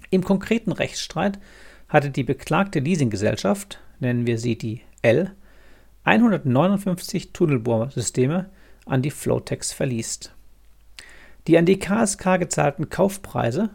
Im 0.09 0.25
konkreten 0.25 0.73
Rechtsstreit 0.73 1.39
hatte 1.91 2.09
die 2.09 2.25
beklagte 2.25 2.79
Leasinggesellschaft, 2.79 3.79
nennen 4.01 4.27
wir 4.27 4.39
sie 4.39 4.57
die 4.57 4.81
L, 5.03 5.35
159 6.09 7.35
Tunnelbohrsysteme 7.35 8.47
an 8.87 9.03
die 9.03 9.11
Flotex 9.11 9.75
verliest. 9.75 10.35
Die 11.47 11.59
an 11.59 11.67
die 11.67 11.79
KSK 11.79 12.39
gezahlten 12.39 12.89
Kaufpreise, 12.89 13.69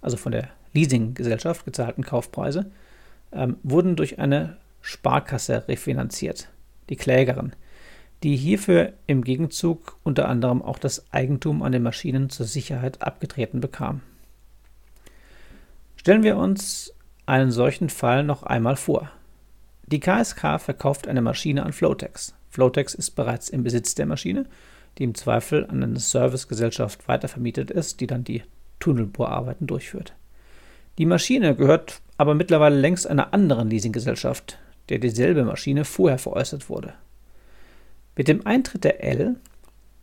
also 0.00 0.16
von 0.16 0.32
der 0.32 0.48
Leasinggesellschaft 0.72 1.64
gezahlten 1.64 2.02
Kaufpreise, 2.02 2.72
ähm, 3.30 3.58
wurden 3.62 3.94
durch 3.94 4.18
eine 4.18 4.56
Sparkasse 4.80 5.68
refinanziert, 5.68 6.48
die 6.88 6.96
Klägerin, 6.96 7.52
die 8.24 8.34
hierfür 8.34 8.94
im 9.06 9.22
Gegenzug 9.22 9.98
unter 10.02 10.28
anderem 10.28 10.62
auch 10.62 10.80
das 10.80 11.12
Eigentum 11.12 11.62
an 11.62 11.70
den 11.70 11.84
Maschinen 11.84 12.28
zur 12.28 12.46
Sicherheit 12.46 13.02
abgetreten 13.02 13.60
bekam. 13.60 14.00
Stellen 15.94 16.24
wir 16.24 16.38
uns 16.38 16.92
einen 17.24 17.52
solchen 17.52 17.88
Fall 17.88 18.24
noch 18.24 18.42
einmal 18.42 18.74
vor. 18.74 19.12
Die 19.90 20.00
KSK 20.00 20.60
verkauft 20.60 21.08
eine 21.08 21.22
Maschine 21.22 21.64
an 21.64 21.72
Flotex. 21.72 22.34
Flotex 22.50 22.92
ist 22.92 23.12
bereits 23.12 23.48
im 23.48 23.62
Besitz 23.62 23.94
der 23.94 24.04
Maschine, 24.04 24.44
die 24.98 25.04
im 25.04 25.14
Zweifel 25.14 25.64
an 25.64 25.82
eine 25.82 25.98
Servicegesellschaft 25.98 27.08
weitervermietet 27.08 27.70
ist, 27.70 28.00
die 28.00 28.06
dann 28.06 28.22
die 28.22 28.42
Tunnelbohrarbeiten 28.80 29.66
durchführt. 29.66 30.14
Die 30.98 31.06
Maschine 31.06 31.54
gehört 31.54 32.02
aber 32.18 32.34
mittlerweile 32.34 32.78
längst 32.78 33.06
einer 33.06 33.32
anderen 33.32 33.70
Leasinggesellschaft, 33.70 34.58
der 34.90 34.98
dieselbe 34.98 35.44
Maschine 35.44 35.86
vorher 35.86 36.18
veräußert 36.18 36.68
wurde. 36.68 36.92
Mit 38.14 38.28
dem 38.28 38.46
Eintritt 38.46 38.84
der 38.84 39.02
L, 39.02 39.36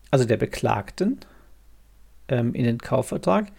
also 0.10 0.26
der 0.26 0.38
Beklagten, 0.38 1.20
ähm, 2.28 2.56
in 2.56 2.64
den 2.64 2.80
Kaufvertrag, 2.80 3.52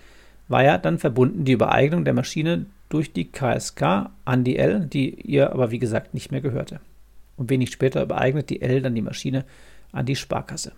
war 0.49 0.65
ja 0.65 0.79
dann 0.79 0.99
verbunden 0.99 1.45
die 1.45 1.53
Übereignung 1.53 2.05
der 2.05 2.15
Maschine 2.15 2.67
durch 2.89 3.13
die 3.13 3.31
KSK 3.31 4.11
an 4.25 4.45
die 4.45 4.57
L, 4.57 4.87
die 4.87 5.15
ihr 5.15 5.53
aber 5.53 5.71
wie 5.71 5.79
gesagt 5.79 6.15
nicht 6.15 6.31
mehr 6.31 6.41
gehörte. 6.41 6.81
Und 7.37 7.51
wenig 7.51 7.71
später 7.71 8.03
übereignet 8.03 8.51
die 8.51 8.63
L 8.63 8.83
dann 8.83 8.95
die 8.95 9.03
Maschine 9.03 9.45
an 9.93 10.07
die 10.07 10.17
Sparkasse. 10.17 10.73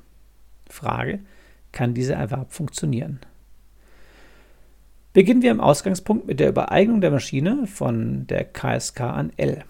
Frage, 0.69 1.21
kann 1.73 1.95
dieser 1.95 2.17
Erwerb 2.17 2.53
funktionieren? 2.53 3.21
Beginnen 5.13 5.43
wir 5.43 5.51
im 5.51 5.61
Ausgangspunkt 5.61 6.27
mit 6.27 6.41
der 6.41 6.51
Übereignung 6.51 7.01
der 7.01 7.11
Maschine 7.11 7.67
von 7.67 8.27
der 8.27 8.45
KSK 8.45 9.01
an 9.01 9.33
L. 9.37 9.65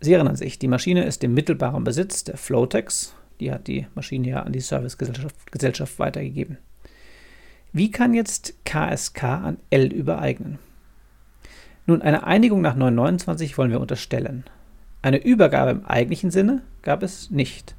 Sie 0.00 0.12
erinnern 0.12 0.36
sich, 0.36 0.58
die 0.58 0.68
Maschine 0.68 1.04
ist 1.04 1.24
im 1.24 1.34
mittelbaren 1.34 1.84
Besitz 1.84 2.24
der 2.24 2.36
Flotex, 2.36 3.14
die 3.40 3.52
hat 3.52 3.66
die 3.66 3.86
Maschine 3.94 4.28
ja 4.28 4.42
an 4.42 4.52
die 4.52 4.60
Servicegesellschaft 4.60 5.50
Gesellschaft 5.50 5.98
weitergegeben. 5.98 6.58
Wie 7.72 7.90
kann 7.90 8.14
jetzt 8.14 8.64
KSK 8.64 9.24
an 9.24 9.56
L 9.70 9.92
übereignen? 9.92 10.58
Nun, 11.90 12.02
eine 12.02 12.22
Einigung 12.22 12.60
nach 12.60 12.76
929 12.76 13.58
wollen 13.58 13.72
wir 13.72 13.80
unterstellen. 13.80 14.44
Eine 15.02 15.24
Übergabe 15.24 15.72
im 15.72 15.84
eigentlichen 15.84 16.30
Sinne 16.30 16.62
gab 16.82 17.02
es 17.02 17.32
nicht. 17.32 17.74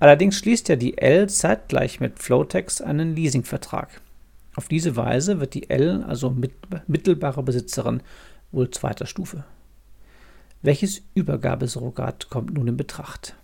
Allerdings 0.00 0.38
schließt 0.38 0.70
ja 0.70 0.76
die 0.76 0.96
L 0.96 1.28
zeitgleich 1.28 2.00
mit 2.00 2.18
Flotex 2.18 2.80
einen 2.80 3.14
Leasingvertrag. 3.14 4.00
Auf 4.54 4.68
diese 4.68 4.96
Weise 4.96 5.38
wird 5.38 5.52
die 5.52 5.68
L 5.68 6.02
also 6.08 6.34
mittelbare 6.86 7.42
Besitzerin 7.42 8.00
wohl 8.52 8.70
zweiter 8.70 9.04
Stufe. 9.04 9.44
Welches 10.62 11.02
Übergabesurrogat 11.12 12.30
kommt 12.30 12.54
nun 12.54 12.68
in 12.68 12.78
Betracht? 12.78 13.36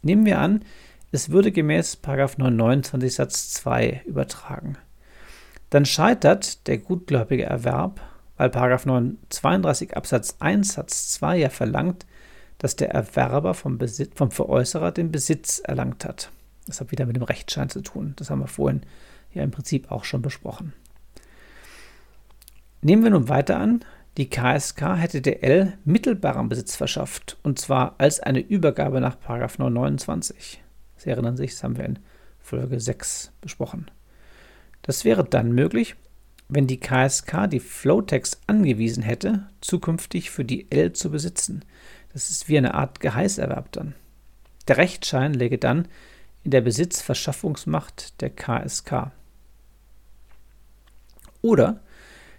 Nehmen 0.00 0.24
wir 0.24 0.38
an, 0.38 0.64
es 1.12 1.28
würde 1.28 1.52
gemäß 1.52 1.98
929 2.06 3.14
Satz 3.14 3.50
2 3.50 4.00
übertragen. 4.06 4.78
Dann 5.68 5.84
scheitert 5.84 6.66
der 6.68 6.78
gutgläubige 6.78 7.44
Erwerb, 7.44 8.00
weil 8.36 8.50
932 8.50 9.96
Absatz 9.96 10.36
1 10.40 10.74
Satz 10.74 11.08
2 11.12 11.38
ja 11.38 11.48
verlangt, 11.48 12.06
dass 12.58 12.76
der 12.76 12.90
Erwerber 12.90 13.54
vom, 13.54 13.78
Besitz, 13.78 14.12
vom 14.14 14.30
Veräußerer 14.30 14.92
den 14.92 15.12
Besitz 15.12 15.58
erlangt 15.58 16.04
hat. 16.04 16.30
Das 16.66 16.80
hat 16.80 16.90
wieder 16.90 17.06
mit 17.06 17.16
dem 17.16 17.22
Rechtsschein 17.22 17.68
zu 17.68 17.80
tun. 17.80 18.14
Das 18.16 18.30
haben 18.30 18.40
wir 18.40 18.48
vorhin 18.48 18.82
ja 19.32 19.42
im 19.42 19.50
Prinzip 19.50 19.90
auch 19.90 20.04
schon 20.04 20.22
besprochen. 20.22 20.72
Nehmen 22.82 23.02
wir 23.02 23.10
nun 23.10 23.28
weiter 23.28 23.58
an, 23.58 23.84
die 24.16 24.30
KSK 24.30 24.96
hätte 24.96 25.20
der 25.20 25.44
L 25.44 25.74
mittelbaren 25.84 26.48
Besitz 26.48 26.74
verschafft, 26.74 27.36
und 27.42 27.58
zwar 27.58 27.96
als 27.98 28.20
eine 28.20 28.40
Übergabe 28.40 29.00
nach 29.00 29.16
929. 29.28 30.62
Sie 30.96 31.10
erinnern 31.10 31.36
sich, 31.36 31.50
das 31.50 31.62
haben 31.62 31.76
wir 31.76 31.84
in 31.84 31.98
Folge 32.40 32.80
6 32.80 33.32
besprochen. 33.40 33.90
Das 34.82 35.04
wäre 35.04 35.24
dann 35.24 35.52
möglich, 35.52 35.96
wenn 36.48 36.66
die 36.66 36.78
KSK 36.78 37.48
die 37.50 37.60
Flowtext 37.60 38.40
angewiesen 38.46 39.02
hätte, 39.02 39.48
zukünftig 39.60 40.30
für 40.30 40.44
die 40.44 40.70
L 40.70 40.92
zu 40.92 41.10
besitzen. 41.10 41.64
Das 42.12 42.30
ist 42.30 42.48
wie 42.48 42.58
eine 42.58 42.74
Art 42.74 43.00
Geheißerwerb 43.00 43.72
dann. 43.72 43.94
Der 44.68 44.76
Rechtsschein 44.76 45.34
läge 45.34 45.58
dann 45.58 45.88
in 46.44 46.50
der 46.50 46.60
Besitzverschaffungsmacht 46.60 48.20
der 48.20 48.30
KSK. 48.30 49.10
Oder 51.42 51.80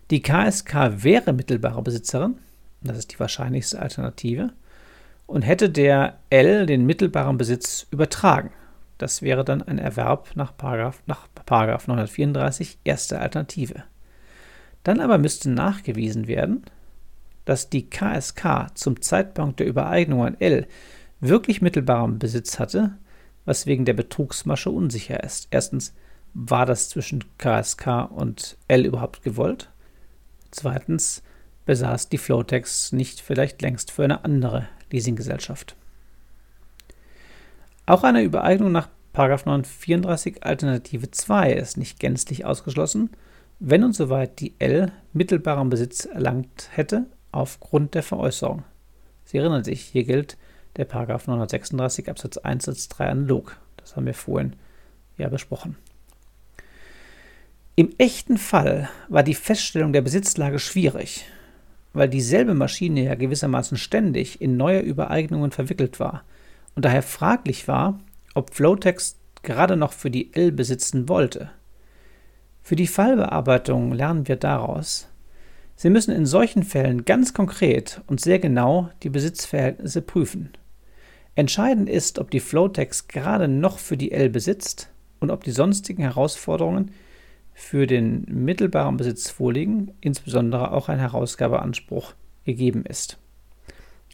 die 0.09 0.21
KSK 0.21 1.03
wäre 1.03 1.33
mittelbare 1.33 1.81
Besitzerin, 1.81 2.37
das 2.81 2.97
ist 2.97 3.13
die 3.13 3.19
wahrscheinlichste 3.19 3.79
Alternative, 3.79 4.53
und 5.25 5.41
hätte 5.41 5.69
der 5.69 6.19
L 6.29 6.65
den 6.65 6.85
mittelbaren 6.85 7.37
Besitz 7.37 7.85
übertragen. 7.91 8.51
Das 8.97 9.21
wäre 9.21 9.43
dann 9.43 9.61
ein 9.61 9.77
Erwerb 9.77 10.29
nach 10.35 10.55
Paragraph, 10.55 11.03
nach 11.05 11.27
Paragraph 11.45 11.87
934 11.87 12.79
erste 12.83 13.19
Alternative. 13.19 13.83
Dann 14.87 15.01
aber 15.01 15.17
müsste 15.17 15.49
nachgewiesen 15.49 16.27
werden, 16.27 16.63
dass 17.43 17.69
die 17.69 17.89
KSK 17.89 18.69
zum 18.73 19.01
Zeitpunkt 19.01 19.59
der 19.59 19.67
Übereignung 19.67 20.23
an 20.23 20.39
L 20.39 20.65
wirklich 21.19 21.61
mittelbaren 21.61 22.19
Besitz 22.19 22.57
hatte, 22.57 22.95
was 23.43 23.65
wegen 23.65 23.83
der 23.83 23.95
Betrugsmasche 23.95 24.69
unsicher 24.69 25.21
ist. 25.21 25.49
Erstens, 25.51 25.93
war 26.33 26.65
das 26.65 26.87
zwischen 26.87 27.25
KSK 27.37 28.09
und 28.11 28.55
L 28.69 28.85
überhaupt 28.85 29.23
gewollt? 29.23 29.69
Zweitens, 30.51 31.21
besaß 31.65 32.07
die 32.07 32.17
Flowtex 32.17 32.93
nicht 32.93 33.19
vielleicht 33.19 33.61
längst 33.61 33.91
für 33.91 34.05
eine 34.05 34.23
andere 34.23 34.69
Leasinggesellschaft. 34.89 35.75
Auch 37.85 38.03
eine 38.03 38.21
Übereignung 38.21 38.71
nach 38.71 38.87
934 39.13 40.45
Alternative 40.45 41.11
2 41.11 41.51
ist 41.51 41.75
nicht 41.75 41.99
gänzlich 41.99 42.45
ausgeschlossen, 42.45 43.09
wenn 43.59 43.83
und 43.83 43.93
soweit 43.93 44.39
die 44.39 44.53
L 44.59 44.91
mittelbaren 45.13 45.69
Besitz 45.69 46.05
erlangt 46.05 46.69
hätte 46.71 47.05
aufgrund 47.31 47.95
der 47.95 48.03
Veräußerung. 48.03 48.63
Sie 49.25 49.37
erinnern 49.37 49.63
sich, 49.63 49.81
hier 49.81 50.03
gilt 50.03 50.37
der 50.77 50.85
936 50.85 52.09
Absatz 52.09 52.37
1 52.37 52.65
Satz 52.65 52.87
3 52.89 53.09
analog. 53.09 53.57
Das 53.77 53.95
haben 53.95 54.05
wir 54.05 54.13
vorhin 54.13 54.55
ja 55.17 55.27
besprochen. 55.29 55.75
Im 57.75 57.93
echten 57.97 58.37
Fall 58.37 58.89
war 59.07 59.23
die 59.23 59.35
Feststellung 59.35 59.93
der 59.93 60.01
Besitzlage 60.01 60.59
schwierig, 60.59 61.25
weil 61.93 62.09
dieselbe 62.09 62.53
Maschine 62.53 63.03
ja 63.03 63.15
gewissermaßen 63.15 63.77
ständig 63.77 64.41
in 64.41 64.57
neue 64.57 64.79
Übereignungen 64.79 65.51
verwickelt 65.51 65.99
war 65.99 66.23
und 66.75 66.85
daher 66.85 67.03
fraglich 67.03 67.67
war, 67.67 67.99
ob 68.33 68.53
Flowtext 68.53 69.17
gerade 69.43 69.77
noch 69.77 69.93
für 69.93 70.09
die 70.09 70.33
L 70.33 70.51
besitzen 70.51 71.07
wollte. 71.09 71.51
Für 72.67 72.75
die 72.75 72.87
Fallbearbeitung 72.87 73.93
lernen 73.93 74.27
wir 74.27 74.35
daraus, 74.35 75.07
Sie 75.77 75.89
müssen 75.89 76.13
in 76.13 76.25
solchen 76.25 76.63
Fällen 76.63 77.05
ganz 77.05 77.33
konkret 77.33 78.01
und 78.07 78.19
sehr 78.19 78.39
genau 78.39 78.89
die 79.03 79.09
Besitzverhältnisse 79.09 80.01
prüfen. 80.01 80.49
Entscheidend 81.35 81.89
ist, 81.89 82.19
ob 82.19 82.29
die 82.29 82.41
Flowtext 82.41 83.07
gerade 83.07 83.47
noch 83.47 83.79
für 83.79 83.95
die 83.95 84.11
L 84.11 84.29
besitzt 84.29 84.89
und 85.21 85.31
ob 85.31 85.45
die 85.45 85.51
sonstigen 85.51 86.01
Herausforderungen 86.01 86.91
für 87.53 87.87
den 87.87 88.25
mittelbaren 88.27 88.97
Besitz 88.97 89.29
vorliegen, 89.29 89.93
insbesondere 90.01 90.73
auch 90.73 90.89
ein 90.89 90.99
Herausgabeanspruch 90.99 92.15
gegeben 92.43 92.83
ist. 92.85 93.17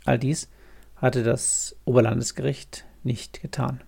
All 0.06 0.20
dies 0.20 0.48
hatte 0.98 1.24
das 1.24 1.76
Oberlandesgericht 1.86 2.86
nicht 3.02 3.42
getan. 3.42 3.82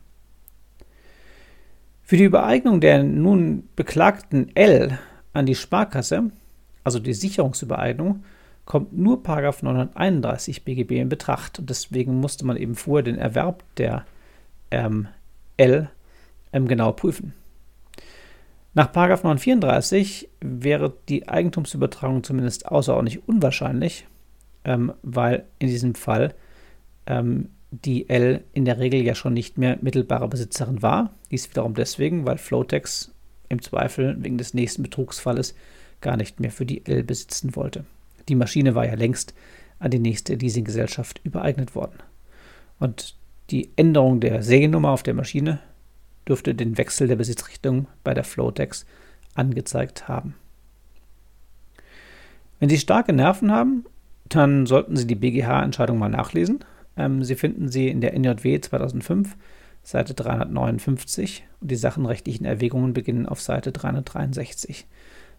Für 2.06 2.18
die 2.18 2.24
Übereignung 2.24 2.82
der 2.82 3.04
nun 3.04 3.68
beklagten 3.76 4.56
L 4.56 5.00
an 5.34 5.48
die 5.48 5.56
Sparkasse, 5.56 6.30
also 6.84 7.00
die 7.00 7.16
Sicherungsübereignung, 7.16 8.24
kommt 8.66 8.96
nur 8.96 9.24
931 9.26 10.64
BGB 10.64 11.02
in 11.02 11.10
Betracht 11.10 11.58
und 11.58 11.68
deswegen 11.68 12.20
musste 12.20 12.46
man 12.46 12.58
eben 12.58 12.76
vorher 12.76 13.02
den 13.02 13.18
Erwerb 13.18 13.64
der 13.78 14.06
ähm, 14.70 15.08
L 15.58 15.90
ähm, 16.54 16.68
genau 16.68 16.92
prüfen. 16.92 17.34
Nach 18.76 18.94
934 18.94 20.30
wäre 20.42 20.94
die 21.10 21.28
Eigentumsübertragung 21.28 22.24
zumindest 22.24 22.68
außerordentlich 22.68 23.28
unwahrscheinlich, 23.28 24.06
ähm, 24.64 24.94
weil 25.02 25.46
in 25.58 25.70
diesem 25.70 25.96
Fall 25.96 26.36
ähm, 27.08 27.50
die 27.72 28.10
L 28.10 28.44
in 28.54 28.66
der 28.66 28.80
Regel 28.80 29.02
ja 29.02 29.16
schon 29.16 29.34
nicht 29.34 29.58
mehr 29.58 29.78
mittelbare 29.82 30.28
Besitzerin 30.28 30.82
war. 30.82 31.14
Dies 31.32 31.50
wiederum 31.50 31.74
deswegen, 31.74 32.26
weil 32.26 32.38
Flotex 32.38 33.14
im 33.50 33.62
Zweifel 33.62 34.16
wegen 34.20 34.38
des 34.38 34.54
nächsten 34.54 34.84
Betrugsfalles 34.84 35.56
gar 36.02 36.18
nicht 36.18 36.40
mehr 36.40 36.52
für 36.52 36.66
die 36.66 36.86
L 36.86 37.04
besitzen 37.04 37.56
wollte. 37.56 37.86
Die 38.30 38.36
Maschine 38.36 38.76
war 38.76 38.86
ja 38.86 38.96
längst 38.96 39.34
an 39.80 39.92
die 39.92 40.00
nächste 40.00 40.36
Leasinggesellschaft 40.36 41.22
übereignet 41.24 41.76
worden. 41.76 41.98
Und 42.80 43.16
die 43.50 43.70
Änderung 43.76 44.20
der 44.20 44.42
Seriennummer 44.42 44.90
auf 44.90 45.04
der 45.04 45.14
Maschine 45.14 45.60
dürfte 46.28 46.56
den 46.56 46.78
Wechsel 46.78 47.08
der 47.08 47.16
Besitzrichtung 47.16 47.88
bei 48.04 48.14
der 48.14 48.24
Flotex 48.24 48.86
angezeigt 49.36 50.08
haben. 50.08 50.36
Wenn 52.60 52.70
Sie 52.70 52.78
starke 52.78 53.14
Nerven 53.14 53.52
haben, 53.52 53.86
dann 54.28 54.66
sollten 54.66 54.96
Sie 54.96 55.06
die 55.06 55.16
BGH-Entscheidung 55.16 56.00
mal 56.00 56.10
nachlesen. 56.10 56.64
Ähm, 56.98 57.24
Sie 57.24 57.36
finden 57.36 57.70
sie 57.70 57.90
in 57.90 58.02
der 58.02 58.14
NJW 58.14 58.60
2005, 58.60 59.36
Seite 59.84 60.14
359 60.14 61.46
und 61.62 61.70
die 61.72 61.76
sachenrechtlichen 61.76 62.46
Erwägungen 62.46 62.94
beginnen 62.94 63.28
auf 63.28 63.42
Seite 63.42 63.72
363. 63.72 64.88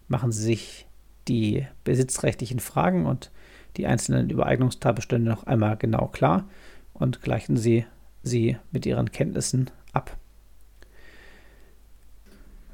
Machen 0.07 0.31
Sie 0.31 0.43
sich 0.43 0.87
die 1.27 1.65
besitzrechtlichen 1.83 2.59
Fragen 2.59 3.05
und 3.05 3.31
die 3.75 3.87
einzelnen 3.87 4.29
Übereignungstatbestände 4.29 5.29
noch 5.29 5.45
einmal 5.45 5.77
genau 5.77 6.07
klar 6.07 6.47
und 6.93 7.21
gleichen 7.21 7.57
Sie 7.57 7.85
sie 8.23 8.57
mit 8.71 8.85
Ihren 8.85 9.11
Kenntnissen 9.11 9.69
ab. 9.93 10.17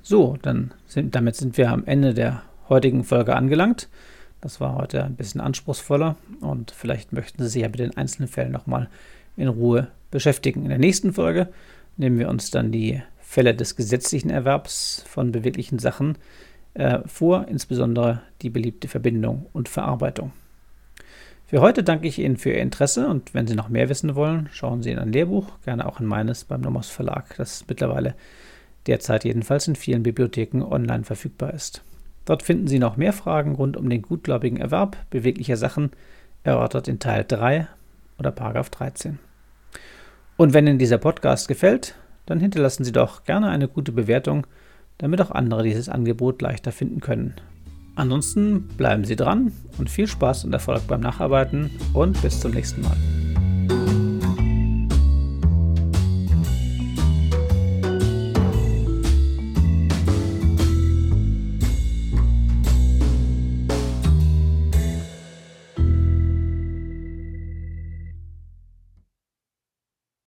So, 0.02 0.38
dann 0.41 0.74
sind, 0.86 1.15
damit 1.15 1.36
sind 1.36 1.58
wir 1.58 1.72
am 1.72 1.86
Ende 1.86 2.13
der 2.13 2.43
heutigen 2.69 3.04
Folge 3.04 3.36
angelangt. 3.36 3.89
Das 4.43 4.60
war 4.60 4.75
heute 4.75 5.06
ein 5.06 5.15
bisschen 5.15 5.39
anspruchsvoller 5.39 6.17
und 6.41 6.71
vielleicht 6.71 7.13
möchten 7.13 7.41
Sie 7.41 7.47
sich 7.47 7.62
ja 7.62 7.69
mit 7.69 7.79
den 7.79 7.95
einzelnen 7.95 8.27
Fällen 8.27 8.51
nochmal 8.51 8.89
in 9.38 9.47
Ruhe 9.47 9.88
beschäftigen. 10.12 10.63
In 10.63 10.69
der 10.69 10.79
nächsten 10.79 11.13
Folge 11.13 11.47
nehmen 11.95 12.19
wir 12.19 12.27
uns 12.27 12.51
dann 12.51 12.69
die 12.69 13.01
Fälle 13.21 13.56
des 13.56 13.77
gesetzlichen 13.77 14.29
Erwerbs 14.29 15.06
von 15.08 15.32
beweglichen 15.32 15.79
Sachen 15.79 16.17
äh, 16.73 16.99
vor, 17.06 17.47
insbesondere 17.47 18.21
die 18.41 18.49
beliebte 18.49 18.89
Verbindung 18.89 19.45
und 19.53 19.69
Verarbeitung. 19.69 20.34
Für 21.47 21.62
heute 21.62 21.82
danke 21.82 22.10
ich 22.10 22.19
Ihnen 22.19 22.36
für 22.36 22.49
Ihr 22.49 22.62
Interesse 22.62 23.08
und 23.08 23.34
wenn 23.34 23.47
Sie 23.47 23.56
noch 23.56 23.69
mehr 23.69 23.88
wissen 23.88 24.13
wollen, 24.13 24.49
schauen 24.51 24.84
Sie 24.84 24.91
in 24.91 24.99
ein 24.99 25.13
Lehrbuch, 25.13 25.53
gerne 25.63 25.88
auch 25.88 26.01
in 26.01 26.06
meines 26.06 26.43
beim 26.43 26.60
Nomos 26.60 26.89
Verlag, 26.89 27.34
das 27.38 27.63
mittlerweile 27.69 28.13
derzeit 28.88 29.23
jedenfalls 29.23 29.69
in 29.69 29.77
vielen 29.77 30.03
Bibliotheken 30.03 30.63
online 30.63 31.06
verfügbar 31.06 31.53
ist. 31.53 31.82
Dort 32.25 32.43
finden 32.43 32.67
Sie 32.67 32.79
noch 32.79 32.97
mehr 32.97 33.13
Fragen 33.13 33.55
rund 33.55 33.77
um 33.77 33.89
den 33.89 34.01
gutgläubigen 34.01 34.57
Erwerb 34.57 34.97
beweglicher 35.09 35.57
Sachen, 35.57 35.91
erörtert 36.43 36.88
in 36.88 36.99
Teil 36.99 37.25
3 37.27 37.67
oder 38.17 38.31
Paragraph 38.31 38.69
13. 38.69 39.19
Und 40.38 40.53
wenn 40.53 40.67
Ihnen 40.67 40.79
dieser 40.79 40.97
Podcast 40.97 41.47
gefällt, 41.47 41.95
dann 42.25 42.39
hinterlassen 42.39 42.83
Sie 42.83 42.91
doch 42.91 43.23
gerne 43.23 43.49
eine 43.49 43.67
gute 43.67 43.91
Bewertung, 43.91 44.47
damit 44.97 45.21
auch 45.21 45.31
andere 45.31 45.63
dieses 45.63 45.89
Angebot 45.89 46.41
leichter 46.41 46.71
finden 46.71 47.01
können. 47.01 47.36
Ansonsten 47.95 48.67
bleiben 48.77 49.03
Sie 49.03 49.15
dran 49.15 49.51
und 49.77 49.89
viel 49.89 50.07
Spaß 50.07 50.45
und 50.45 50.53
Erfolg 50.53 50.88
beim 50.88 51.01
Nacharbeiten 51.01 51.69
und 51.93 52.19
bis 52.21 52.39
zum 52.39 52.51
nächsten 52.51 52.81
Mal. 52.81 52.97